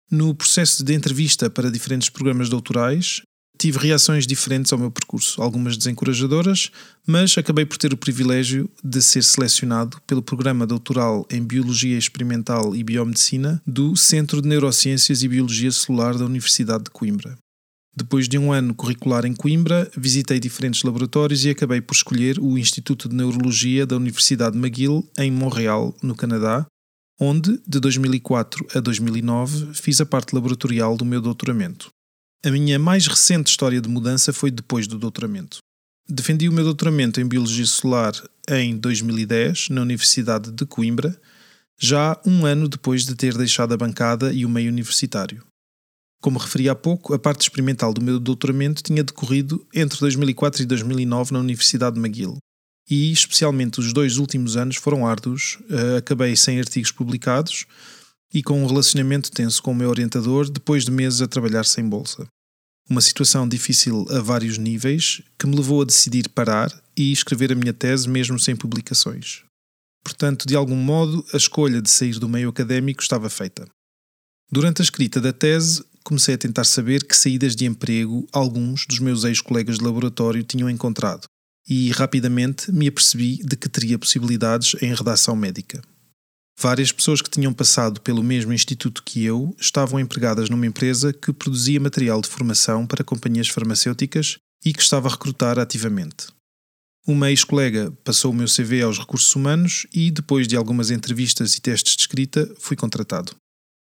No 0.09 0.33
processo 0.33 0.85
de 0.85 0.93
entrevista 0.93 1.49
para 1.49 1.69
diferentes 1.69 2.07
programas 2.07 2.47
doutorais, 2.47 3.21
tive 3.57 3.77
reações 3.77 4.25
diferentes 4.25 4.71
ao 4.71 4.79
meu 4.79 4.89
percurso, 4.89 5.41
algumas 5.41 5.75
desencorajadoras, 5.75 6.71
mas 7.05 7.37
acabei 7.37 7.65
por 7.65 7.77
ter 7.77 7.91
o 7.91 7.97
privilégio 7.97 8.69
de 8.81 9.01
ser 9.01 9.23
selecionado 9.23 9.99
pelo 10.07 10.21
programa 10.21 10.65
doutoral 10.65 11.27
em 11.29 11.43
Biologia 11.43 11.97
Experimental 11.97 12.73
e 12.73 12.83
Biomedicina 12.83 13.61
do 13.67 13.97
Centro 13.97 14.41
de 14.41 14.47
Neurociências 14.47 15.23
e 15.23 15.27
Biologia 15.27 15.71
Celular 15.71 16.17
da 16.17 16.25
Universidade 16.25 16.85
de 16.85 16.91
Coimbra. 16.91 17.37
Depois 17.93 18.29
de 18.29 18.37
um 18.37 18.53
ano 18.53 18.75
curricular 18.75 19.25
em 19.25 19.33
Coimbra, 19.33 19.91
visitei 19.97 20.39
diferentes 20.39 20.83
laboratórios 20.83 21.43
e 21.43 21.49
acabei 21.49 21.81
por 21.81 21.95
escolher 21.95 22.39
o 22.39 22.55
Instituto 22.57 23.09
de 23.09 23.15
Neurologia 23.15 23.87
da 23.87 23.97
Universidade 23.97 24.55
McGill, 24.55 25.03
em 25.17 25.31
Montreal, 25.31 25.95
no 26.01 26.15
Canadá, 26.15 26.65
onde, 27.19 27.61
de 27.67 27.79
2004 27.79 28.67
a 28.75 28.79
2009, 28.79 29.73
fiz 29.73 29.99
a 29.99 30.05
parte 30.05 30.33
laboratorial 30.33 30.95
do 30.95 31.05
meu 31.05 31.21
doutoramento. 31.21 31.89
A 32.45 32.51
minha 32.51 32.77
mais 32.77 33.07
recente 33.07 33.49
história 33.49 33.81
de 33.81 33.89
mudança 33.89 34.31
foi 34.31 34.51
depois 34.51 34.87
do 34.87 34.99
doutoramento. 34.99 35.57
Defendi 36.07 36.47
o 36.47 36.53
meu 36.53 36.63
doutoramento 36.63 37.19
em 37.19 37.27
Biologia 37.27 37.65
Solar 37.65 38.13
em 38.49 38.77
2010, 38.77 39.69
na 39.69 39.81
Universidade 39.81 40.51
de 40.51 40.65
Coimbra, 40.65 41.19
já 41.79 42.19
um 42.25 42.45
ano 42.45 42.67
depois 42.67 43.05
de 43.05 43.15
ter 43.15 43.35
deixado 43.35 43.73
a 43.73 43.77
bancada 43.77 44.31
e 44.31 44.45
o 44.45 44.49
meio 44.49 44.71
universitário. 44.71 45.43
Como 46.21 46.39
referi 46.39 46.69
há 46.69 46.75
pouco, 46.75 47.13
a 47.13 47.19
parte 47.19 47.41
experimental 47.41 47.93
do 47.93 48.01
meu 48.01 48.19
doutoramento 48.19 48.81
tinha 48.81 49.03
decorrido 49.03 49.65
entre 49.73 49.99
2004 49.99 50.63
e 50.63 50.65
2009 50.65 51.33
na 51.33 51.39
Universidade 51.39 51.95
de 51.95 51.99
McGill. 51.99 52.37
E, 52.89 53.11
especialmente, 53.11 53.79
os 53.79 53.91
dois 53.91 54.17
últimos 54.17 54.55
anos 54.55 54.77
foram 54.77 55.05
árduos. 55.05 55.57
Uh, 55.69 55.97
acabei 55.97 56.35
sem 56.35 56.59
artigos 56.59 56.91
publicados 56.91 57.65
e 58.33 58.41
com 58.41 58.63
um 58.63 58.67
relacionamento 58.67 59.31
tenso 59.31 59.61
com 59.61 59.71
o 59.71 59.75
meu 59.75 59.89
orientador 59.89 60.49
depois 60.49 60.85
de 60.85 60.91
meses 60.91 61.21
a 61.21 61.27
trabalhar 61.27 61.65
sem 61.65 61.87
bolsa. 61.87 62.27
Uma 62.89 63.01
situação 63.01 63.47
difícil 63.47 64.05
a 64.09 64.21
vários 64.21 64.57
níveis 64.57 65.21
que 65.37 65.45
me 65.45 65.55
levou 65.55 65.81
a 65.81 65.85
decidir 65.85 66.29
parar 66.29 66.71
e 66.95 67.11
escrever 67.11 67.51
a 67.51 67.55
minha 67.55 67.73
tese 67.73 68.07
mesmo 68.07 68.39
sem 68.39 68.55
publicações. 68.55 69.43
Portanto, 70.01 70.47
de 70.47 70.55
algum 70.55 70.77
modo, 70.77 71.25
a 71.33 71.37
escolha 71.37 71.81
de 71.81 71.89
sair 71.89 72.17
do 72.17 72.29
meio 72.29 72.47
académico 72.47 73.01
estava 73.01 73.29
feita. 73.29 73.67
Durante 74.49 74.81
a 74.81 74.83
escrita 74.83 75.19
da 75.19 75.33
tese, 75.33 75.83
comecei 76.01 76.35
a 76.35 76.37
tentar 76.37 76.63
saber 76.63 77.03
que 77.03 77.17
saídas 77.17 77.53
de 77.53 77.65
emprego 77.65 78.25
alguns 78.31 78.85
dos 78.85 78.99
meus 78.99 79.25
ex-colegas 79.25 79.77
de 79.77 79.83
laboratório 79.83 80.43
tinham 80.43 80.69
encontrado 80.69 81.27
e 81.67 81.91
rapidamente 81.91 82.71
me 82.71 82.87
apercebi 82.87 83.37
de 83.43 83.55
que 83.55 83.67
teria 83.67 83.99
possibilidades 83.99 84.75
em 84.81 84.93
redação 84.93 85.35
médica. 85.35 85.81
Várias 86.59 86.91
pessoas 86.91 87.21
que 87.21 87.29
tinham 87.29 87.53
passado 87.53 88.01
pelo 88.01 88.23
mesmo 88.23 88.51
instituto 88.51 89.03
que 89.03 89.23
eu 89.23 89.55
estavam 89.59 89.99
empregadas 89.99 90.49
numa 90.49 90.65
empresa 90.65 91.13
que 91.13 91.31
produzia 91.31 91.79
material 91.79 92.19
de 92.19 92.27
formação 92.27 92.87
para 92.87 93.03
companhias 93.03 93.47
farmacêuticas 93.47 94.37
e 94.65 94.73
que 94.73 94.81
estava 94.81 95.07
a 95.07 95.11
recrutar 95.11 95.59
ativamente. 95.59 96.27
Uma 97.05 97.29
ex-colega 97.29 97.91
passou 98.03 98.31
o 98.31 98.35
meu 98.35 98.47
CV 98.47 98.81
aos 98.81 98.97
recursos 98.97 99.33
humanos 99.35 99.85
e, 99.93 100.09
depois 100.09 100.47
de 100.47 100.57
algumas 100.57 100.89
entrevistas 100.89 101.53
e 101.53 101.61
testes 101.61 101.95
de 101.95 102.01
escrita, 102.01 102.53
fui 102.59 102.75
contratado. 102.75 103.35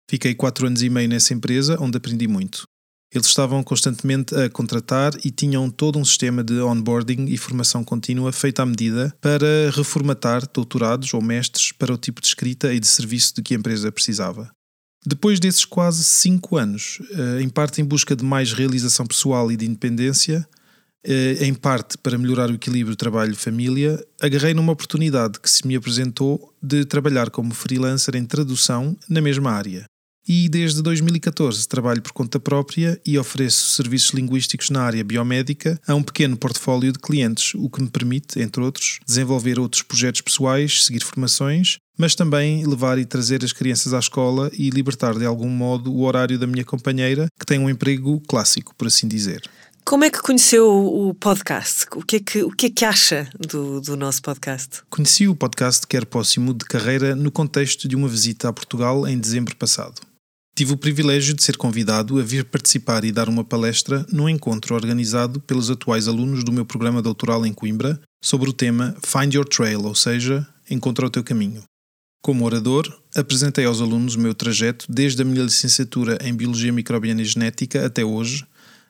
Fiquei 0.09 0.35
quatro 0.35 0.67
anos 0.67 0.83
e 0.83 0.89
meio 0.89 1.09
nessa 1.09 1.33
empresa, 1.33 1.77
onde 1.79 1.97
aprendi 1.97 2.27
muito. 2.27 2.67
Eles 3.13 3.27
estavam 3.27 3.63
constantemente 3.63 4.35
a 4.35 4.49
contratar 4.49 5.13
e 5.23 5.31
tinham 5.31 5.69
todo 5.69 5.97
um 5.97 6.03
sistema 6.03 6.43
de 6.43 6.59
onboarding 6.59 7.25
e 7.27 7.37
formação 7.37 7.83
contínua 7.83 8.33
feito 8.33 8.59
à 8.59 8.65
medida 8.65 9.15
para 9.21 9.71
reformatar 9.71 10.43
doutorados 10.53 11.13
ou 11.13 11.21
mestres 11.21 11.71
para 11.71 11.93
o 11.93 11.97
tipo 11.97 12.19
de 12.19 12.27
escrita 12.27 12.73
e 12.73 12.79
de 12.79 12.87
serviço 12.87 13.35
de 13.35 13.41
que 13.41 13.53
a 13.53 13.57
empresa 13.57 13.91
precisava. 13.91 14.51
Depois 15.05 15.39
desses 15.39 15.63
quase 15.63 16.03
cinco 16.03 16.57
anos, 16.57 16.99
eh, 17.11 17.41
em 17.41 17.47
parte 17.47 17.81
em 17.81 17.85
busca 17.85 18.13
de 18.13 18.25
mais 18.25 18.51
realização 18.51 19.05
pessoal 19.05 19.49
e 19.49 19.55
de 19.55 19.65
independência, 19.65 20.45
eh, 21.05 21.37
em 21.39 21.53
parte 21.53 21.97
para 21.97 22.17
melhorar 22.17 22.49
o 22.49 22.55
equilíbrio 22.55 22.95
trabalho-família, 22.95 24.03
agarrei 24.21 24.53
numa 24.53 24.73
oportunidade 24.73 25.39
que 25.39 25.49
se 25.49 25.65
me 25.65 25.77
apresentou 25.77 26.53
de 26.61 26.83
trabalhar 26.83 27.29
como 27.29 27.53
freelancer 27.53 28.17
em 28.17 28.25
tradução 28.25 28.97
na 29.07 29.21
mesma 29.21 29.51
área 29.51 29.85
e 30.27 30.49
desde 30.49 30.81
2014 30.81 31.67
trabalho 31.67 32.01
por 32.01 32.11
conta 32.11 32.39
própria 32.39 32.99
e 33.05 33.17
ofereço 33.17 33.71
serviços 33.71 34.11
linguísticos 34.11 34.69
na 34.69 34.81
área 34.81 35.03
biomédica 35.03 35.79
a 35.87 35.95
um 35.95 36.03
pequeno 36.03 36.35
portfólio 36.35 36.91
de 36.91 36.99
clientes, 36.99 37.53
o 37.55 37.69
que 37.69 37.81
me 37.81 37.89
permite, 37.89 38.39
entre 38.41 38.61
outros, 38.61 38.99
desenvolver 39.05 39.59
outros 39.59 39.81
projetos 39.81 40.21
pessoais, 40.21 40.85
seguir 40.85 41.03
formações, 41.03 41.77
mas 41.97 42.13
também 42.13 42.65
levar 42.65 42.99
e 42.99 43.05
trazer 43.05 43.43
as 43.43 43.53
crianças 43.53 43.93
à 43.93 43.99
escola 43.99 44.51
e 44.53 44.69
libertar 44.69 45.17
de 45.17 45.25
algum 45.25 45.49
modo 45.49 45.91
o 45.91 46.03
horário 46.03 46.37
da 46.37 46.45
minha 46.45 46.65
companheira, 46.65 47.27
que 47.39 47.45
tem 47.45 47.59
um 47.59 47.69
emprego 47.69 48.21
clássico, 48.27 48.75
por 48.75 48.87
assim 48.87 49.07
dizer. 49.07 49.41
Como 49.83 50.03
é 50.03 50.09
que 50.09 50.21
conheceu 50.21 50.67
o 50.69 51.13
podcast? 51.13 51.85
O 51.95 52.01
que 52.01 52.17
é 52.17 52.19
que, 52.19 52.43
o 52.43 52.51
que, 52.51 52.65
é 52.65 52.69
que 52.69 52.83
acha 52.83 53.29
do, 53.39 53.79
do 53.79 53.95
nosso 53.95 54.21
podcast? 54.21 54.81
Conheci 54.89 55.29
o 55.29 55.35
podcast 55.35 55.87
Quer 55.87 56.05
Próximo 56.05 56.53
de 56.53 56.65
Carreira 56.65 57.15
no 57.15 57.31
contexto 57.31 57.87
de 57.87 57.95
uma 57.95 58.09
visita 58.09 58.49
a 58.49 58.53
Portugal 58.53 59.07
em 59.07 59.17
dezembro 59.17 59.55
passado. 59.55 60.01
Tive 60.57 60.73
o 60.73 60.77
privilégio 60.77 61.35
de 61.35 61.43
ser 61.43 61.55
convidado 61.55 62.19
a 62.19 62.23
vir 62.23 62.43
participar 62.43 63.05
e 63.05 63.11
dar 63.11 63.29
uma 63.29 63.43
palestra 63.43 64.03
num 64.11 64.27
encontro 64.27 64.73
organizado 64.73 65.39
pelos 65.39 65.69
atuais 65.69 66.07
alunos 66.07 66.43
do 66.43 66.51
meu 66.51 66.65
programa 66.65 66.99
doutoral 66.99 67.45
em 67.45 67.53
Coimbra 67.53 68.01
sobre 68.19 68.49
o 68.49 68.53
tema 68.53 68.97
Find 69.05 69.35
Your 69.35 69.47
Trail, 69.47 69.83
ou 69.83 69.93
seja, 69.93 70.47
Encontra 70.67 71.05
o 71.05 71.09
teu 71.11 71.23
caminho. 71.23 71.61
Como 72.23 72.43
orador, 72.43 72.91
apresentei 73.15 73.65
aos 73.65 73.79
alunos 73.79 74.15
o 74.15 74.19
meu 74.19 74.33
trajeto 74.33 74.87
desde 74.89 75.21
a 75.21 75.25
minha 75.25 75.43
licenciatura 75.43 76.17
em 76.21 76.33
Biologia 76.33 76.73
Microbiana 76.73 77.21
e 77.21 77.25
Genética 77.25 77.85
até 77.85 78.03
hoje, 78.03 78.43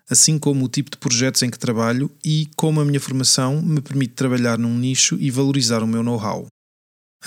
assim 0.09 0.39
como 0.39 0.63
o 0.63 0.69
tipo 0.69 0.89
de 0.89 0.97
projetos 0.97 1.43
em 1.43 1.49
que 1.49 1.59
trabalho 1.59 2.09
e 2.23 2.47
como 2.55 2.79
a 2.79 2.85
minha 2.85 3.01
formação 3.01 3.61
me 3.61 3.81
permite 3.81 4.13
trabalhar 4.13 4.57
num 4.57 4.75
nicho 4.75 5.17
e 5.19 5.29
valorizar 5.29 5.83
o 5.83 5.87
meu 5.87 6.01
know-how. 6.01 6.47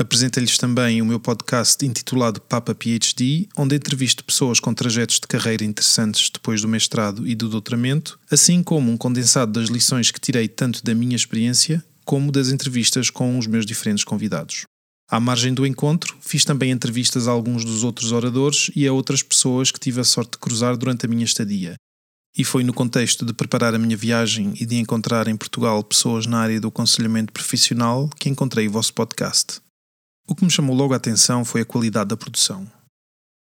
Apresentei-lhes 0.01 0.57
também 0.57 1.03
o 1.03 1.05
meu 1.05 1.21
podcast 1.21 1.85
intitulado 1.85 2.41
Papa 2.41 2.75
PhD, 2.75 3.47
onde 3.55 3.77
entrevisto 3.77 4.25
pessoas 4.25 4.59
com 4.59 4.73
trajetos 4.73 5.17
de 5.17 5.27
carreira 5.27 5.63
interessantes 5.63 6.31
depois 6.31 6.63
do 6.63 6.69
mestrado 6.69 7.29
e 7.29 7.35
do 7.35 7.51
doutoramento, 7.51 8.19
assim 8.31 8.63
como 8.63 8.91
um 8.91 8.97
condensado 8.97 9.53
das 9.53 9.69
lições 9.69 10.11
que 10.11 10.19
tirei 10.19 10.49
tanto 10.49 10.83
da 10.83 10.95
minha 10.95 11.15
experiência 11.15 11.85
como 12.03 12.33
das 12.33 12.49
entrevistas 12.49 13.11
com 13.11 13.39
os 13.39 13.47
meus 13.47 13.67
diferentes 13.67 14.03
convidados. 14.03 14.63
À 15.07 15.21
margem 15.21 15.53
do 15.53 15.67
encontro, 15.67 16.17
fiz 16.23 16.47
também 16.47 16.71
entrevistas 16.71 17.29
a 17.29 17.33
alguns 17.33 17.63
dos 17.63 17.85
outros 17.85 18.11
oradores 18.11 18.71
e 18.75 18.89
a 18.89 18.93
outras 18.95 19.23
pessoas 19.23 19.71
que 19.71 19.79
tive 19.79 20.01
a 20.01 20.05
sorte 20.05 20.31
de 20.31 20.39
cruzar 20.39 20.79
durante 20.79 21.05
a 21.05 21.09
minha 21.11 21.27
estadia. 21.27 21.75
E 22.35 22.43
foi 22.43 22.65
no 22.65 22.73
contexto 22.73 23.23
de 23.23 23.35
preparar 23.35 23.75
a 23.75 23.79
minha 23.79 23.99
viagem 23.99 24.55
e 24.59 24.65
de 24.65 24.77
encontrar 24.77 25.29
em 25.29 25.37
Portugal 25.37 25.85
pessoas 25.85 26.25
na 26.25 26.39
área 26.39 26.59
do 26.59 26.69
aconselhamento 26.69 27.35
profissional 27.35 28.09
que 28.19 28.31
encontrei 28.31 28.67
o 28.67 28.71
vosso 28.71 28.95
podcast. 28.95 29.61
O 30.31 30.35
que 30.37 30.45
me 30.45 30.51
chamou 30.51 30.77
logo 30.77 30.95
a 30.95 30.97
atenção 30.97 31.45
foi 31.45 31.63
a 31.63 31.65
qualidade 31.65 32.11
da 32.11 32.17
produção. 32.17 32.65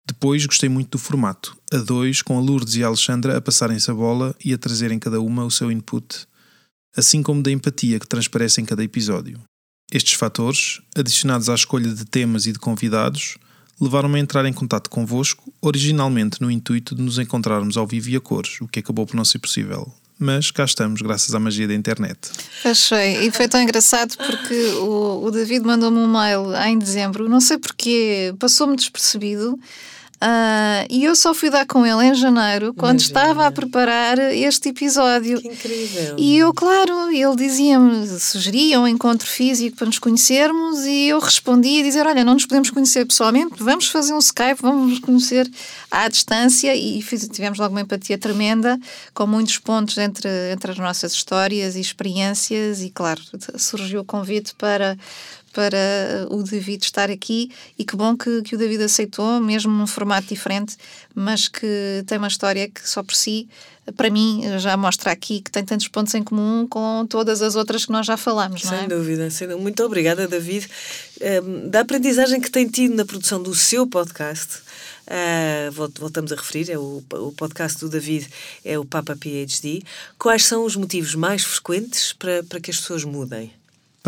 Depois 0.08 0.46
gostei 0.46 0.70
muito 0.70 0.92
do 0.92 0.98
formato, 0.98 1.58
a 1.74 1.76
dois, 1.76 2.22
com 2.22 2.38
a 2.38 2.40
Lourdes 2.40 2.76
e 2.76 2.84
a 2.86 2.88
Alexandra 2.88 3.36
a 3.36 3.42
passarem-se 3.42 3.92
a 3.92 3.94
bola 3.94 4.34
e 4.44 4.54
a 4.54 4.58
trazerem 4.58 4.98
cada 4.98 5.20
uma 5.20 5.44
o 5.44 5.52
seu 5.52 5.70
input, 5.70 6.26
assim 6.96 7.22
como 7.22 7.44
da 7.44 7.52
empatia 7.52 8.00
que 8.00 8.08
transparece 8.08 8.62
em 8.62 8.66
cada 8.66 8.82
episódio. 8.82 9.42
Estes 9.92 10.14
fatores, 10.14 10.80
adicionados 10.96 11.50
à 11.50 11.56
escolha 11.56 11.94
de 11.94 12.06
temas 12.06 12.46
e 12.46 12.54
de 12.54 12.60
convidados, 12.60 13.38
levaram-me 13.78 14.18
a 14.18 14.22
entrar 14.22 14.46
em 14.46 14.54
contato 14.54 14.90
convosco, 14.90 15.52
originalmente 15.62 16.42
no 16.42 16.50
intuito 16.50 16.96
de 16.96 17.02
nos 17.02 17.20
encontrarmos 17.20 17.76
ao 17.76 17.86
vivo 17.86 18.08
e 18.08 18.16
a 18.16 18.22
cores, 18.22 18.62
o 18.62 18.70
que 18.70 18.80
acabou 18.80 19.06
por 19.06 19.18
não 19.18 19.26
ser 19.26 19.40
possível 19.40 19.94
mas 20.20 20.52
cá 20.52 20.66
estamos, 20.66 21.02
graças 21.02 21.34
à 21.34 21.40
magia 21.40 21.68
da 21.68 21.74
internet. 21.74 22.18
Achei, 22.66 23.26
e 23.26 23.32
foi 23.32 23.48
tão 23.48 23.62
engraçado 23.62 24.18
porque 24.18 24.72
o, 24.82 25.24
o 25.24 25.32
David 25.32 25.66
mandou-me 25.66 25.98
um 25.98 26.08
mail 26.08 26.54
em 26.68 26.78
dezembro, 26.78 27.30
não 27.30 27.40
sei 27.40 27.58
porquê, 27.58 28.36
passou-me 28.38 28.76
despercebido. 28.76 29.58
Uh, 30.22 30.84
e 30.90 31.06
eu 31.06 31.16
só 31.16 31.34
fui 31.34 31.50
dar 31.50 31.66
com 31.66 31.86
ele 31.86 32.08
em 32.08 32.14
janeiro, 32.14 32.74
quando 32.74 33.00
estava 33.00 33.48
a 33.48 33.52
preparar 33.52 34.20
este 34.20 34.68
episódio. 34.68 35.42
Que 35.42 35.48
incrível! 35.48 36.16
E 36.18 36.38
eu, 36.38 36.54
claro, 36.54 37.10
ele 37.10 37.36
dizia-me, 37.38 38.06
sugeria 38.20 38.82
um 38.82 38.88
encontro 38.88 39.26
físico 39.26 39.78
para 39.78 39.86
nos 39.86 39.98
conhecermos, 39.98 40.86
e 40.86 41.08
eu 41.08 41.20
respondia 41.20 41.80
a 41.80 41.84
dizer: 41.86 42.06
Olha, 42.06 42.26
não 42.26 42.34
nos 42.34 42.46
podemos 42.46 42.70
conhecer 42.70 43.06
pessoalmente, 43.06 43.64
vamos 43.64 43.88
fazer 43.88 44.14
um 44.14 44.20
Skype, 44.20 44.62
vamos 44.62 44.90
nos 44.90 45.00
conhecer 45.00 45.50
à 45.90 46.10
distância. 46.10 46.76
E 46.76 47.02
fiz, 47.02 47.26
tivemos 47.30 47.58
logo 47.58 47.74
uma 47.74 47.82
empatia 47.82 48.18
tremenda, 48.18 48.78
com 49.14 49.26
muitos 49.26 49.58
pontos 49.58 49.98
entre, 49.98 50.30
entre 50.52 50.72
as 50.72 50.78
nossas 50.78 51.14
histórias 51.14 51.78
e 51.78 51.80
experiências, 51.80 52.82
e 52.82 52.90
claro, 52.90 53.22
surgiu 53.58 54.02
o 54.02 54.06
convite 54.06 54.54
para 54.56 54.98
para 55.52 56.28
o 56.30 56.44
David 56.44 56.84
estar 56.84 57.10
aqui 57.10 57.52
e 57.78 57.84
que 57.84 57.96
bom 57.96 58.16
que, 58.16 58.42
que 58.44 58.56
o 58.56 58.58
David 58.58 58.84
aceitou, 58.84 59.40
mesmo 59.40 59.72
num 59.72 59.88
formato 59.88 60.28
diferente, 60.28 60.76
mas 61.14 61.48
que 61.48 62.04
tem 62.08 62.18
uma 62.18 62.28
história 62.28 62.68
que 62.68 62.88
só 62.88 63.04
por 63.04 63.16
si, 63.16 63.48
para 63.96 64.10
mim, 64.10 64.44
já 64.60 64.78
mostra 64.78 65.12
aqui 65.12 65.42
que 65.42 65.52
tem 65.52 65.64
tantos 65.64 65.88
pontos 65.88 66.14
em 66.14 66.24
comum 66.24 66.68
com 66.68 67.06
todas 67.08 67.42
as 67.42 67.56
outras 67.56 67.86
que 67.86 67.92
nós 67.92 68.06
já 68.06 68.18
falamos, 68.18 68.64
não 68.64 68.74
é? 68.74 68.80
Sem 68.80 68.88
dúvida, 68.88 69.30
sem 69.30 69.48
dúvida. 69.48 69.62
Muito 69.62 69.84
obrigada, 69.84 70.28
David, 70.28 70.68
um, 71.22 71.26
ehm, 71.26 71.70
da 71.70 71.82
aprendizagem 71.82 72.40
que 72.40 72.52
tem 72.52 72.68
tido 72.68 72.96
na 72.96 73.06
produção 73.06 73.42
do 73.42 73.56
seu 73.56 73.88
podcast. 73.88 74.60
Uh, 75.10 75.72
voltamos 75.72 76.32
a 76.32 76.36
referir, 76.36 76.70
é 76.70 76.78
o, 76.78 77.04
o 77.14 77.32
podcast 77.32 77.80
do 77.80 77.90
David 77.90 78.30
é 78.64 78.78
o 78.78 78.86
Papa 78.86 79.16
PhD. 79.16 79.82
Quais 80.20 80.46
são 80.46 80.64
os 80.64 80.76
motivos 80.76 81.16
mais 81.16 81.44
frequentes 81.44 82.14
para, 82.14 82.44
para 82.44 82.60
que 82.60 82.70
as 82.70 82.78
pessoas 82.78 83.04
mudem? 83.04 83.52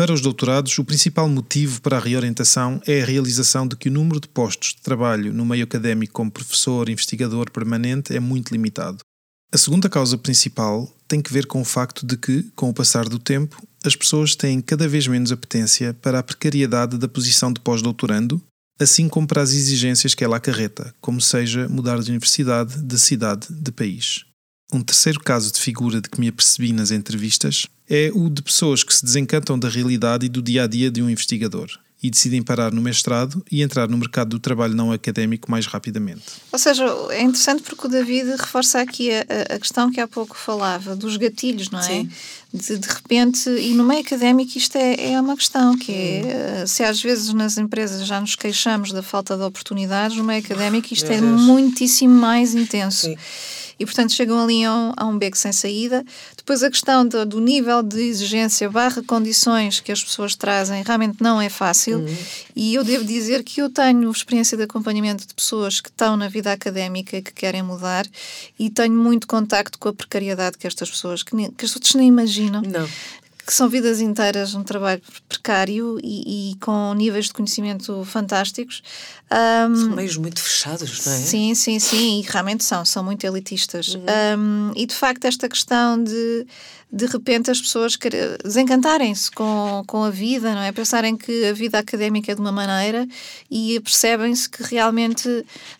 Para 0.02 0.14
os 0.14 0.20
doutorados, 0.20 0.76
o 0.80 0.84
principal 0.84 1.28
motivo 1.28 1.80
para 1.80 1.96
a 1.96 2.00
reorientação 2.00 2.82
é 2.88 3.00
a 3.00 3.06
realização 3.06 3.68
de 3.68 3.76
que 3.76 3.88
o 3.88 3.92
número 3.92 4.18
de 4.18 4.26
postos 4.26 4.74
de 4.74 4.82
trabalho 4.82 5.32
no 5.32 5.46
meio 5.46 5.62
académico 5.62 6.14
como 6.14 6.28
professor 6.28 6.88
investigador 6.88 7.48
permanente 7.52 8.12
é 8.12 8.18
muito 8.18 8.50
limitado. 8.50 8.98
A 9.54 9.56
segunda 9.56 9.88
causa 9.88 10.18
principal 10.18 10.92
tem 11.06 11.22
que 11.22 11.32
ver 11.32 11.46
com 11.46 11.60
o 11.60 11.64
facto 11.64 12.04
de 12.04 12.16
que, 12.16 12.42
com 12.56 12.68
o 12.68 12.74
passar 12.74 13.08
do 13.08 13.16
tempo, 13.16 13.64
as 13.84 13.94
pessoas 13.94 14.34
têm 14.34 14.60
cada 14.60 14.88
vez 14.88 15.06
menos 15.06 15.30
apetência 15.30 15.94
para 15.94 16.18
a 16.18 16.22
precariedade 16.24 16.98
da 16.98 17.06
posição 17.06 17.52
de 17.52 17.60
pós-doutorando, 17.60 18.42
assim 18.80 19.08
como 19.08 19.28
para 19.28 19.42
as 19.42 19.52
exigências 19.52 20.16
que 20.16 20.24
ela 20.24 20.38
acarreta, 20.38 20.92
como 21.00 21.20
seja 21.20 21.68
mudar 21.68 22.00
de 22.00 22.10
universidade, 22.10 22.76
de 22.82 22.98
cidade, 22.98 23.46
de 23.48 23.70
país. 23.70 24.24
Um 24.72 24.82
terceiro 24.82 25.20
caso 25.20 25.52
de 25.52 25.60
figura 25.60 26.00
de 26.00 26.08
que 26.08 26.18
me 26.18 26.28
apercebi 26.28 26.72
nas 26.72 26.90
entrevistas 26.90 27.66
é 27.88 28.10
o 28.14 28.30
de 28.30 28.42
pessoas 28.42 28.82
que 28.82 28.94
se 28.94 29.04
desencantam 29.04 29.58
da 29.58 29.68
realidade 29.68 30.26
e 30.26 30.28
do 30.28 30.40
dia 30.40 30.64
a 30.64 30.66
dia 30.66 30.90
de 30.90 31.02
um 31.02 31.10
investigador 31.10 31.68
e 32.02 32.10
decidem 32.10 32.42
parar 32.42 32.72
no 32.72 32.82
mestrado 32.82 33.44
e 33.50 33.62
entrar 33.62 33.88
no 33.88 33.96
mercado 33.96 34.30
do 34.30 34.40
trabalho 34.40 34.74
não 34.74 34.90
académico 34.90 35.48
mais 35.48 35.66
rapidamente. 35.66 36.22
Ou 36.50 36.58
seja, 36.58 36.84
é 37.10 37.22
interessante 37.22 37.62
porque 37.62 37.86
o 37.86 37.88
David 37.88 38.28
reforça 38.30 38.80
aqui 38.80 39.10
a, 39.12 39.54
a 39.54 39.58
questão 39.58 39.90
que 39.90 40.00
há 40.00 40.08
pouco 40.08 40.36
falava, 40.36 40.96
dos 40.96 41.16
gatilhos, 41.16 41.70
não 41.70 41.78
é? 41.78 41.82
Sim. 41.82 42.10
De, 42.52 42.76
de 42.76 42.88
repente, 42.88 43.48
e 43.48 43.72
no 43.74 43.84
meio 43.84 44.00
académico 44.00 44.58
isto 44.58 44.76
é, 44.76 45.12
é 45.12 45.20
uma 45.20 45.36
questão, 45.36 45.78
que 45.78 45.92
é, 45.92 46.62
hum. 46.62 46.66
se 46.66 46.82
às 46.82 47.00
vezes 47.00 47.32
nas 47.32 47.56
empresas 47.56 48.04
já 48.04 48.20
nos 48.20 48.34
queixamos 48.34 48.90
da 48.90 49.02
falta 49.02 49.36
de 49.36 49.42
oportunidades, 49.44 50.16
no 50.16 50.24
meio 50.24 50.44
académico 50.44 50.92
isto 50.92 51.06
Meu 51.06 51.18
é 51.18 51.20
Deus. 51.20 51.40
muitíssimo 51.40 52.14
mais 52.14 52.52
intenso. 52.52 53.06
Sim 53.06 53.16
e, 53.78 53.84
portanto, 53.84 54.12
chegam 54.12 54.42
ali 54.42 54.64
a 54.64 54.74
um, 54.74 54.92
a 54.96 55.06
um 55.06 55.18
beco 55.18 55.36
sem 55.36 55.52
saída. 55.52 56.04
Depois, 56.36 56.62
a 56.62 56.70
questão 56.70 57.06
do, 57.06 57.24
do, 57.24 57.40
nível 57.40 57.82
de 57.82 58.00
exigência 58.00 58.68
barra 58.68 59.02
condições 59.02 59.80
que 59.80 59.92
as 59.92 60.02
pessoas 60.02 60.34
trazem 60.34 60.82
realmente 60.82 61.22
não 61.22 61.40
é 61.40 61.48
fácil. 61.48 61.98
Uhum. 61.98 62.16
E 62.54 62.74
eu 62.74 62.84
devo 62.84 63.04
dizer 63.04 63.42
que 63.42 63.60
eu 63.60 63.70
tenho 63.70 64.10
experiência 64.10 64.56
de 64.56 64.64
acompanhamento 64.64 65.26
de 65.26 65.34
pessoas 65.34 65.80
que 65.80 65.88
estão 65.88 66.16
na 66.16 66.28
vida 66.28 66.52
académica 66.52 67.16
e 67.16 67.22
que 67.22 67.32
querem 67.32 67.62
mudar 67.62 68.06
e 68.58 68.70
tenho 68.70 68.94
muito 68.94 69.26
contacto 69.26 69.78
com 69.78 69.88
a 69.88 69.92
precariedade 69.92 70.58
que 70.58 70.66
estas 70.66 70.90
pessoas, 70.90 71.22
que, 71.22 71.34
nem, 71.34 71.50
que 71.50 71.64
as 71.64 71.74
outras 71.74 71.94
nem 71.94 72.08
imaginam. 72.08 72.62
Não 72.62 72.88
que 73.46 73.52
são 73.52 73.68
vidas 73.68 74.00
inteiras 74.00 74.54
um 74.54 74.62
trabalho 74.62 75.02
precário 75.28 75.98
e, 76.02 76.52
e 76.52 76.54
com 76.56 76.94
níveis 76.94 77.26
de 77.26 77.32
conhecimento 77.32 78.04
fantásticos. 78.04 78.82
Um, 79.30 79.76
são 79.76 79.90
meios 79.90 80.16
muito 80.16 80.40
fechados, 80.40 81.04
não 81.06 81.12
é? 81.12 81.16
Sim, 81.16 81.54
sim, 81.54 81.78
sim, 81.78 82.20
e 82.20 82.22
realmente 82.22 82.64
são, 82.64 82.84
são 82.84 83.02
muito 83.02 83.24
elitistas. 83.24 83.94
Uhum. 83.94 84.04
Um, 84.38 84.72
e 84.76 84.86
de 84.86 84.94
facto, 84.94 85.24
esta 85.24 85.48
questão 85.48 86.02
de 86.02 86.46
de 86.92 87.06
repente 87.06 87.50
as 87.50 87.58
pessoas 87.58 87.98
desencantarem-se 88.44 89.30
com, 89.30 89.82
com 89.86 90.04
a 90.04 90.10
vida, 90.10 90.54
não 90.54 90.60
é? 90.60 90.70
Pensarem 90.72 91.16
que 91.16 91.46
a 91.46 91.52
vida 91.54 91.78
académica 91.78 92.30
é 92.30 92.34
de 92.34 92.40
uma 92.40 92.52
maneira 92.52 93.08
e 93.50 93.80
percebem-se 93.80 94.46
que 94.46 94.62
realmente 94.62 95.26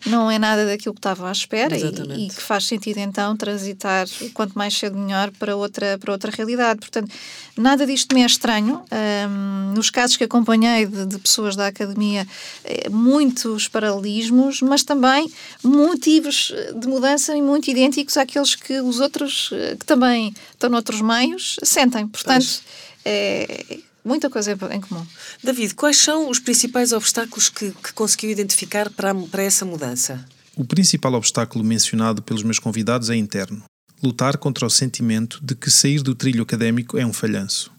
não 0.07 0.31
é 0.31 0.39
nada 0.39 0.65
daquilo 0.65 0.95
que 0.95 0.99
estavam 0.99 1.27
à 1.27 1.31
espera 1.31 1.77
e, 1.77 2.25
e, 2.25 2.29
que 2.29 2.41
faz 2.41 2.65
sentido 2.65 2.97
então 2.97 3.37
transitar 3.37 4.07
quanto 4.33 4.57
mais 4.57 4.73
cedo 4.75 4.97
melhor 4.97 5.29
para 5.37 5.55
outra, 5.55 5.99
para 5.99 6.11
outra 6.11 6.31
realidade. 6.31 6.79
Portanto, 6.79 7.13
nada 7.57 7.85
disto 7.85 8.13
me 8.13 8.21
é 8.21 8.25
estranho. 8.25 8.83
Um, 8.91 9.73
nos 9.73 9.89
casos 9.89 10.17
que 10.17 10.23
acompanhei 10.23 10.85
de, 10.85 11.05
de 11.05 11.17
pessoas 11.17 11.55
da 11.55 11.67
academia, 11.67 12.27
eh, 12.63 12.89
muitos 12.89 13.67
paralelismos, 13.67 14.61
mas 14.61 14.83
também 14.83 15.31
motivos 15.63 16.53
de 16.79 16.87
mudança 16.87 17.35
muito 17.35 17.69
idênticos 17.69 18.17
àqueles 18.17 18.55
que 18.55 18.79
os 18.81 18.99
outros, 18.99 19.49
eh, 19.51 19.75
que 19.79 19.85
também 19.85 20.33
estão 20.51 20.69
noutros 20.69 21.01
meios 21.01 21.57
sentem. 21.63 22.07
Portanto, 22.07 22.61
é 23.05 23.79
muita 24.03 24.29
coisa 24.29 24.57
em 24.71 24.81
comum. 24.81 25.05
David, 25.43 25.75
quais 25.75 25.97
são 25.97 26.29
os 26.29 26.39
principais 26.39 26.91
obstáculos 26.91 27.49
que, 27.49 27.71
que 27.71 27.93
conseguiu 27.93 28.29
identificar 28.29 28.89
para, 28.89 29.13
para 29.15 29.43
essa 29.43 29.65
mudança? 29.65 30.25
O 30.55 30.65
principal 30.65 31.13
obstáculo 31.13 31.63
mencionado 31.63 32.21
pelos 32.21 32.43
meus 32.43 32.59
convidados 32.59 33.09
é 33.09 33.15
interno. 33.15 33.63
Lutar 34.03 34.37
contra 34.37 34.65
o 34.65 34.69
sentimento 34.69 35.39
de 35.41 35.55
que 35.55 35.71
sair 35.71 36.01
do 36.01 36.13
trilho 36.13 36.43
académico 36.43 36.97
é 36.97 37.05
um 37.05 37.13
falhanço. 37.13 37.71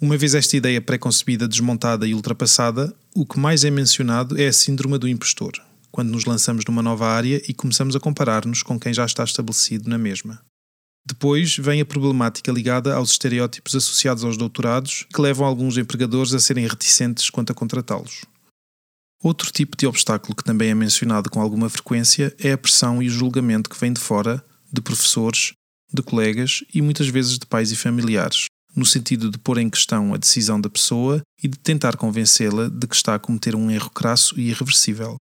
Uma 0.00 0.16
vez 0.16 0.34
esta 0.34 0.56
ideia 0.56 0.80
pré-concebida, 0.80 1.46
desmontada 1.46 2.06
e 2.06 2.14
ultrapassada, 2.14 2.96
o 3.14 3.26
que 3.26 3.38
mais 3.38 3.62
é 3.62 3.70
mencionado 3.70 4.40
é 4.40 4.46
a 4.46 4.52
síndrome 4.54 4.96
do 4.96 5.06
impostor, 5.06 5.52
quando 5.90 6.08
nos 6.08 6.24
lançamos 6.24 6.64
numa 6.64 6.80
nova 6.80 7.06
área 7.06 7.42
e 7.46 7.52
começamos 7.52 7.94
a 7.94 8.00
comparar-nos 8.00 8.62
com 8.62 8.80
quem 8.80 8.94
já 8.94 9.04
está 9.04 9.22
estabelecido 9.22 9.90
na 9.90 9.98
mesma. 9.98 10.40
Depois 11.06 11.54
vem 11.58 11.82
a 11.82 11.84
problemática 11.84 12.50
ligada 12.50 12.94
aos 12.94 13.10
estereótipos 13.10 13.74
associados 13.74 14.24
aos 14.24 14.38
doutorados, 14.38 15.06
que 15.14 15.20
levam 15.20 15.46
alguns 15.46 15.76
empregadores 15.76 16.32
a 16.32 16.40
serem 16.40 16.66
reticentes 16.66 17.28
quanto 17.28 17.52
a 17.52 17.54
contratá-los. 17.54 18.24
Outro 19.22 19.52
tipo 19.52 19.76
de 19.76 19.86
obstáculo 19.86 20.34
que 20.34 20.44
também 20.44 20.70
é 20.70 20.74
mencionado 20.74 21.28
com 21.28 21.38
alguma 21.38 21.68
frequência 21.68 22.34
é 22.38 22.52
a 22.52 22.58
pressão 22.58 23.02
e 23.02 23.08
o 23.08 23.10
julgamento 23.10 23.68
que 23.68 23.78
vem 23.78 23.92
de 23.92 24.00
fora, 24.00 24.42
de 24.72 24.80
professores, 24.80 25.52
de 25.92 26.02
colegas 26.02 26.64
e 26.72 26.80
muitas 26.80 27.08
vezes 27.08 27.38
de 27.38 27.46
pais 27.46 27.72
e 27.72 27.76
familiares, 27.76 28.46
no 28.74 28.86
sentido 28.86 29.30
de 29.30 29.38
pôr 29.38 29.58
em 29.58 29.68
questão 29.68 30.14
a 30.14 30.16
decisão 30.16 30.60
da 30.60 30.70
pessoa 30.70 31.22
e 31.42 31.48
de 31.48 31.58
tentar 31.58 31.96
convencê-la 31.96 32.68
de 32.68 32.86
que 32.86 32.94
está 32.94 33.14
a 33.14 33.18
cometer 33.18 33.54
um 33.54 33.70
erro 33.70 33.90
crasso 33.90 34.38
e 34.38 34.50
irreversível. 34.50 35.16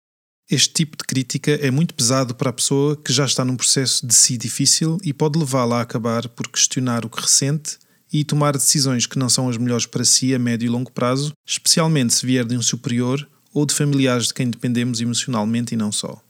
Este 0.48 0.72
tipo 0.72 0.96
de 0.96 1.04
crítica 1.04 1.52
é 1.52 1.70
muito 1.72 1.92
pesado 1.94 2.34
para 2.34 2.50
a 2.50 2.52
pessoa 2.52 2.96
que 2.96 3.12
já 3.12 3.24
está 3.24 3.44
num 3.44 3.56
processo 3.56 4.06
de 4.06 4.14
si 4.14 4.36
difícil 4.36 4.96
e 5.02 5.12
pode 5.12 5.38
levá-la 5.38 5.78
a 5.78 5.82
acabar 5.82 6.28
por 6.28 6.48
questionar 6.48 7.04
o 7.04 7.10
que 7.10 7.20
ressente 7.20 7.78
e 8.12 8.24
tomar 8.24 8.52
decisões 8.52 9.06
que 9.06 9.18
não 9.18 9.28
são 9.28 9.48
as 9.48 9.56
melhores 9.56 9.86
para 9.86 10.04
si 10.04 10.32
a 10.34 10.38
médio 10.38 10.66
e 10.66 10.68
longo 10.68 10.92
prazo, 10.92 11.32
especialmente 11.44 12.14
se 12.14 12.24
vier 12.24 12.44
de 12.44 12.56
um 12.56 12.62
superior 12.62 13.28
ou 13.52 13.66
de 13.66 13.74
familiares 13.74 14.28
de 14.28 14.34
quem 14.34 14.48
dependemos 14.48 15.00
emocionalmente 15.00 15.74
e 15.74 15.76
não 15.76 15.90
só. 15.90 16.22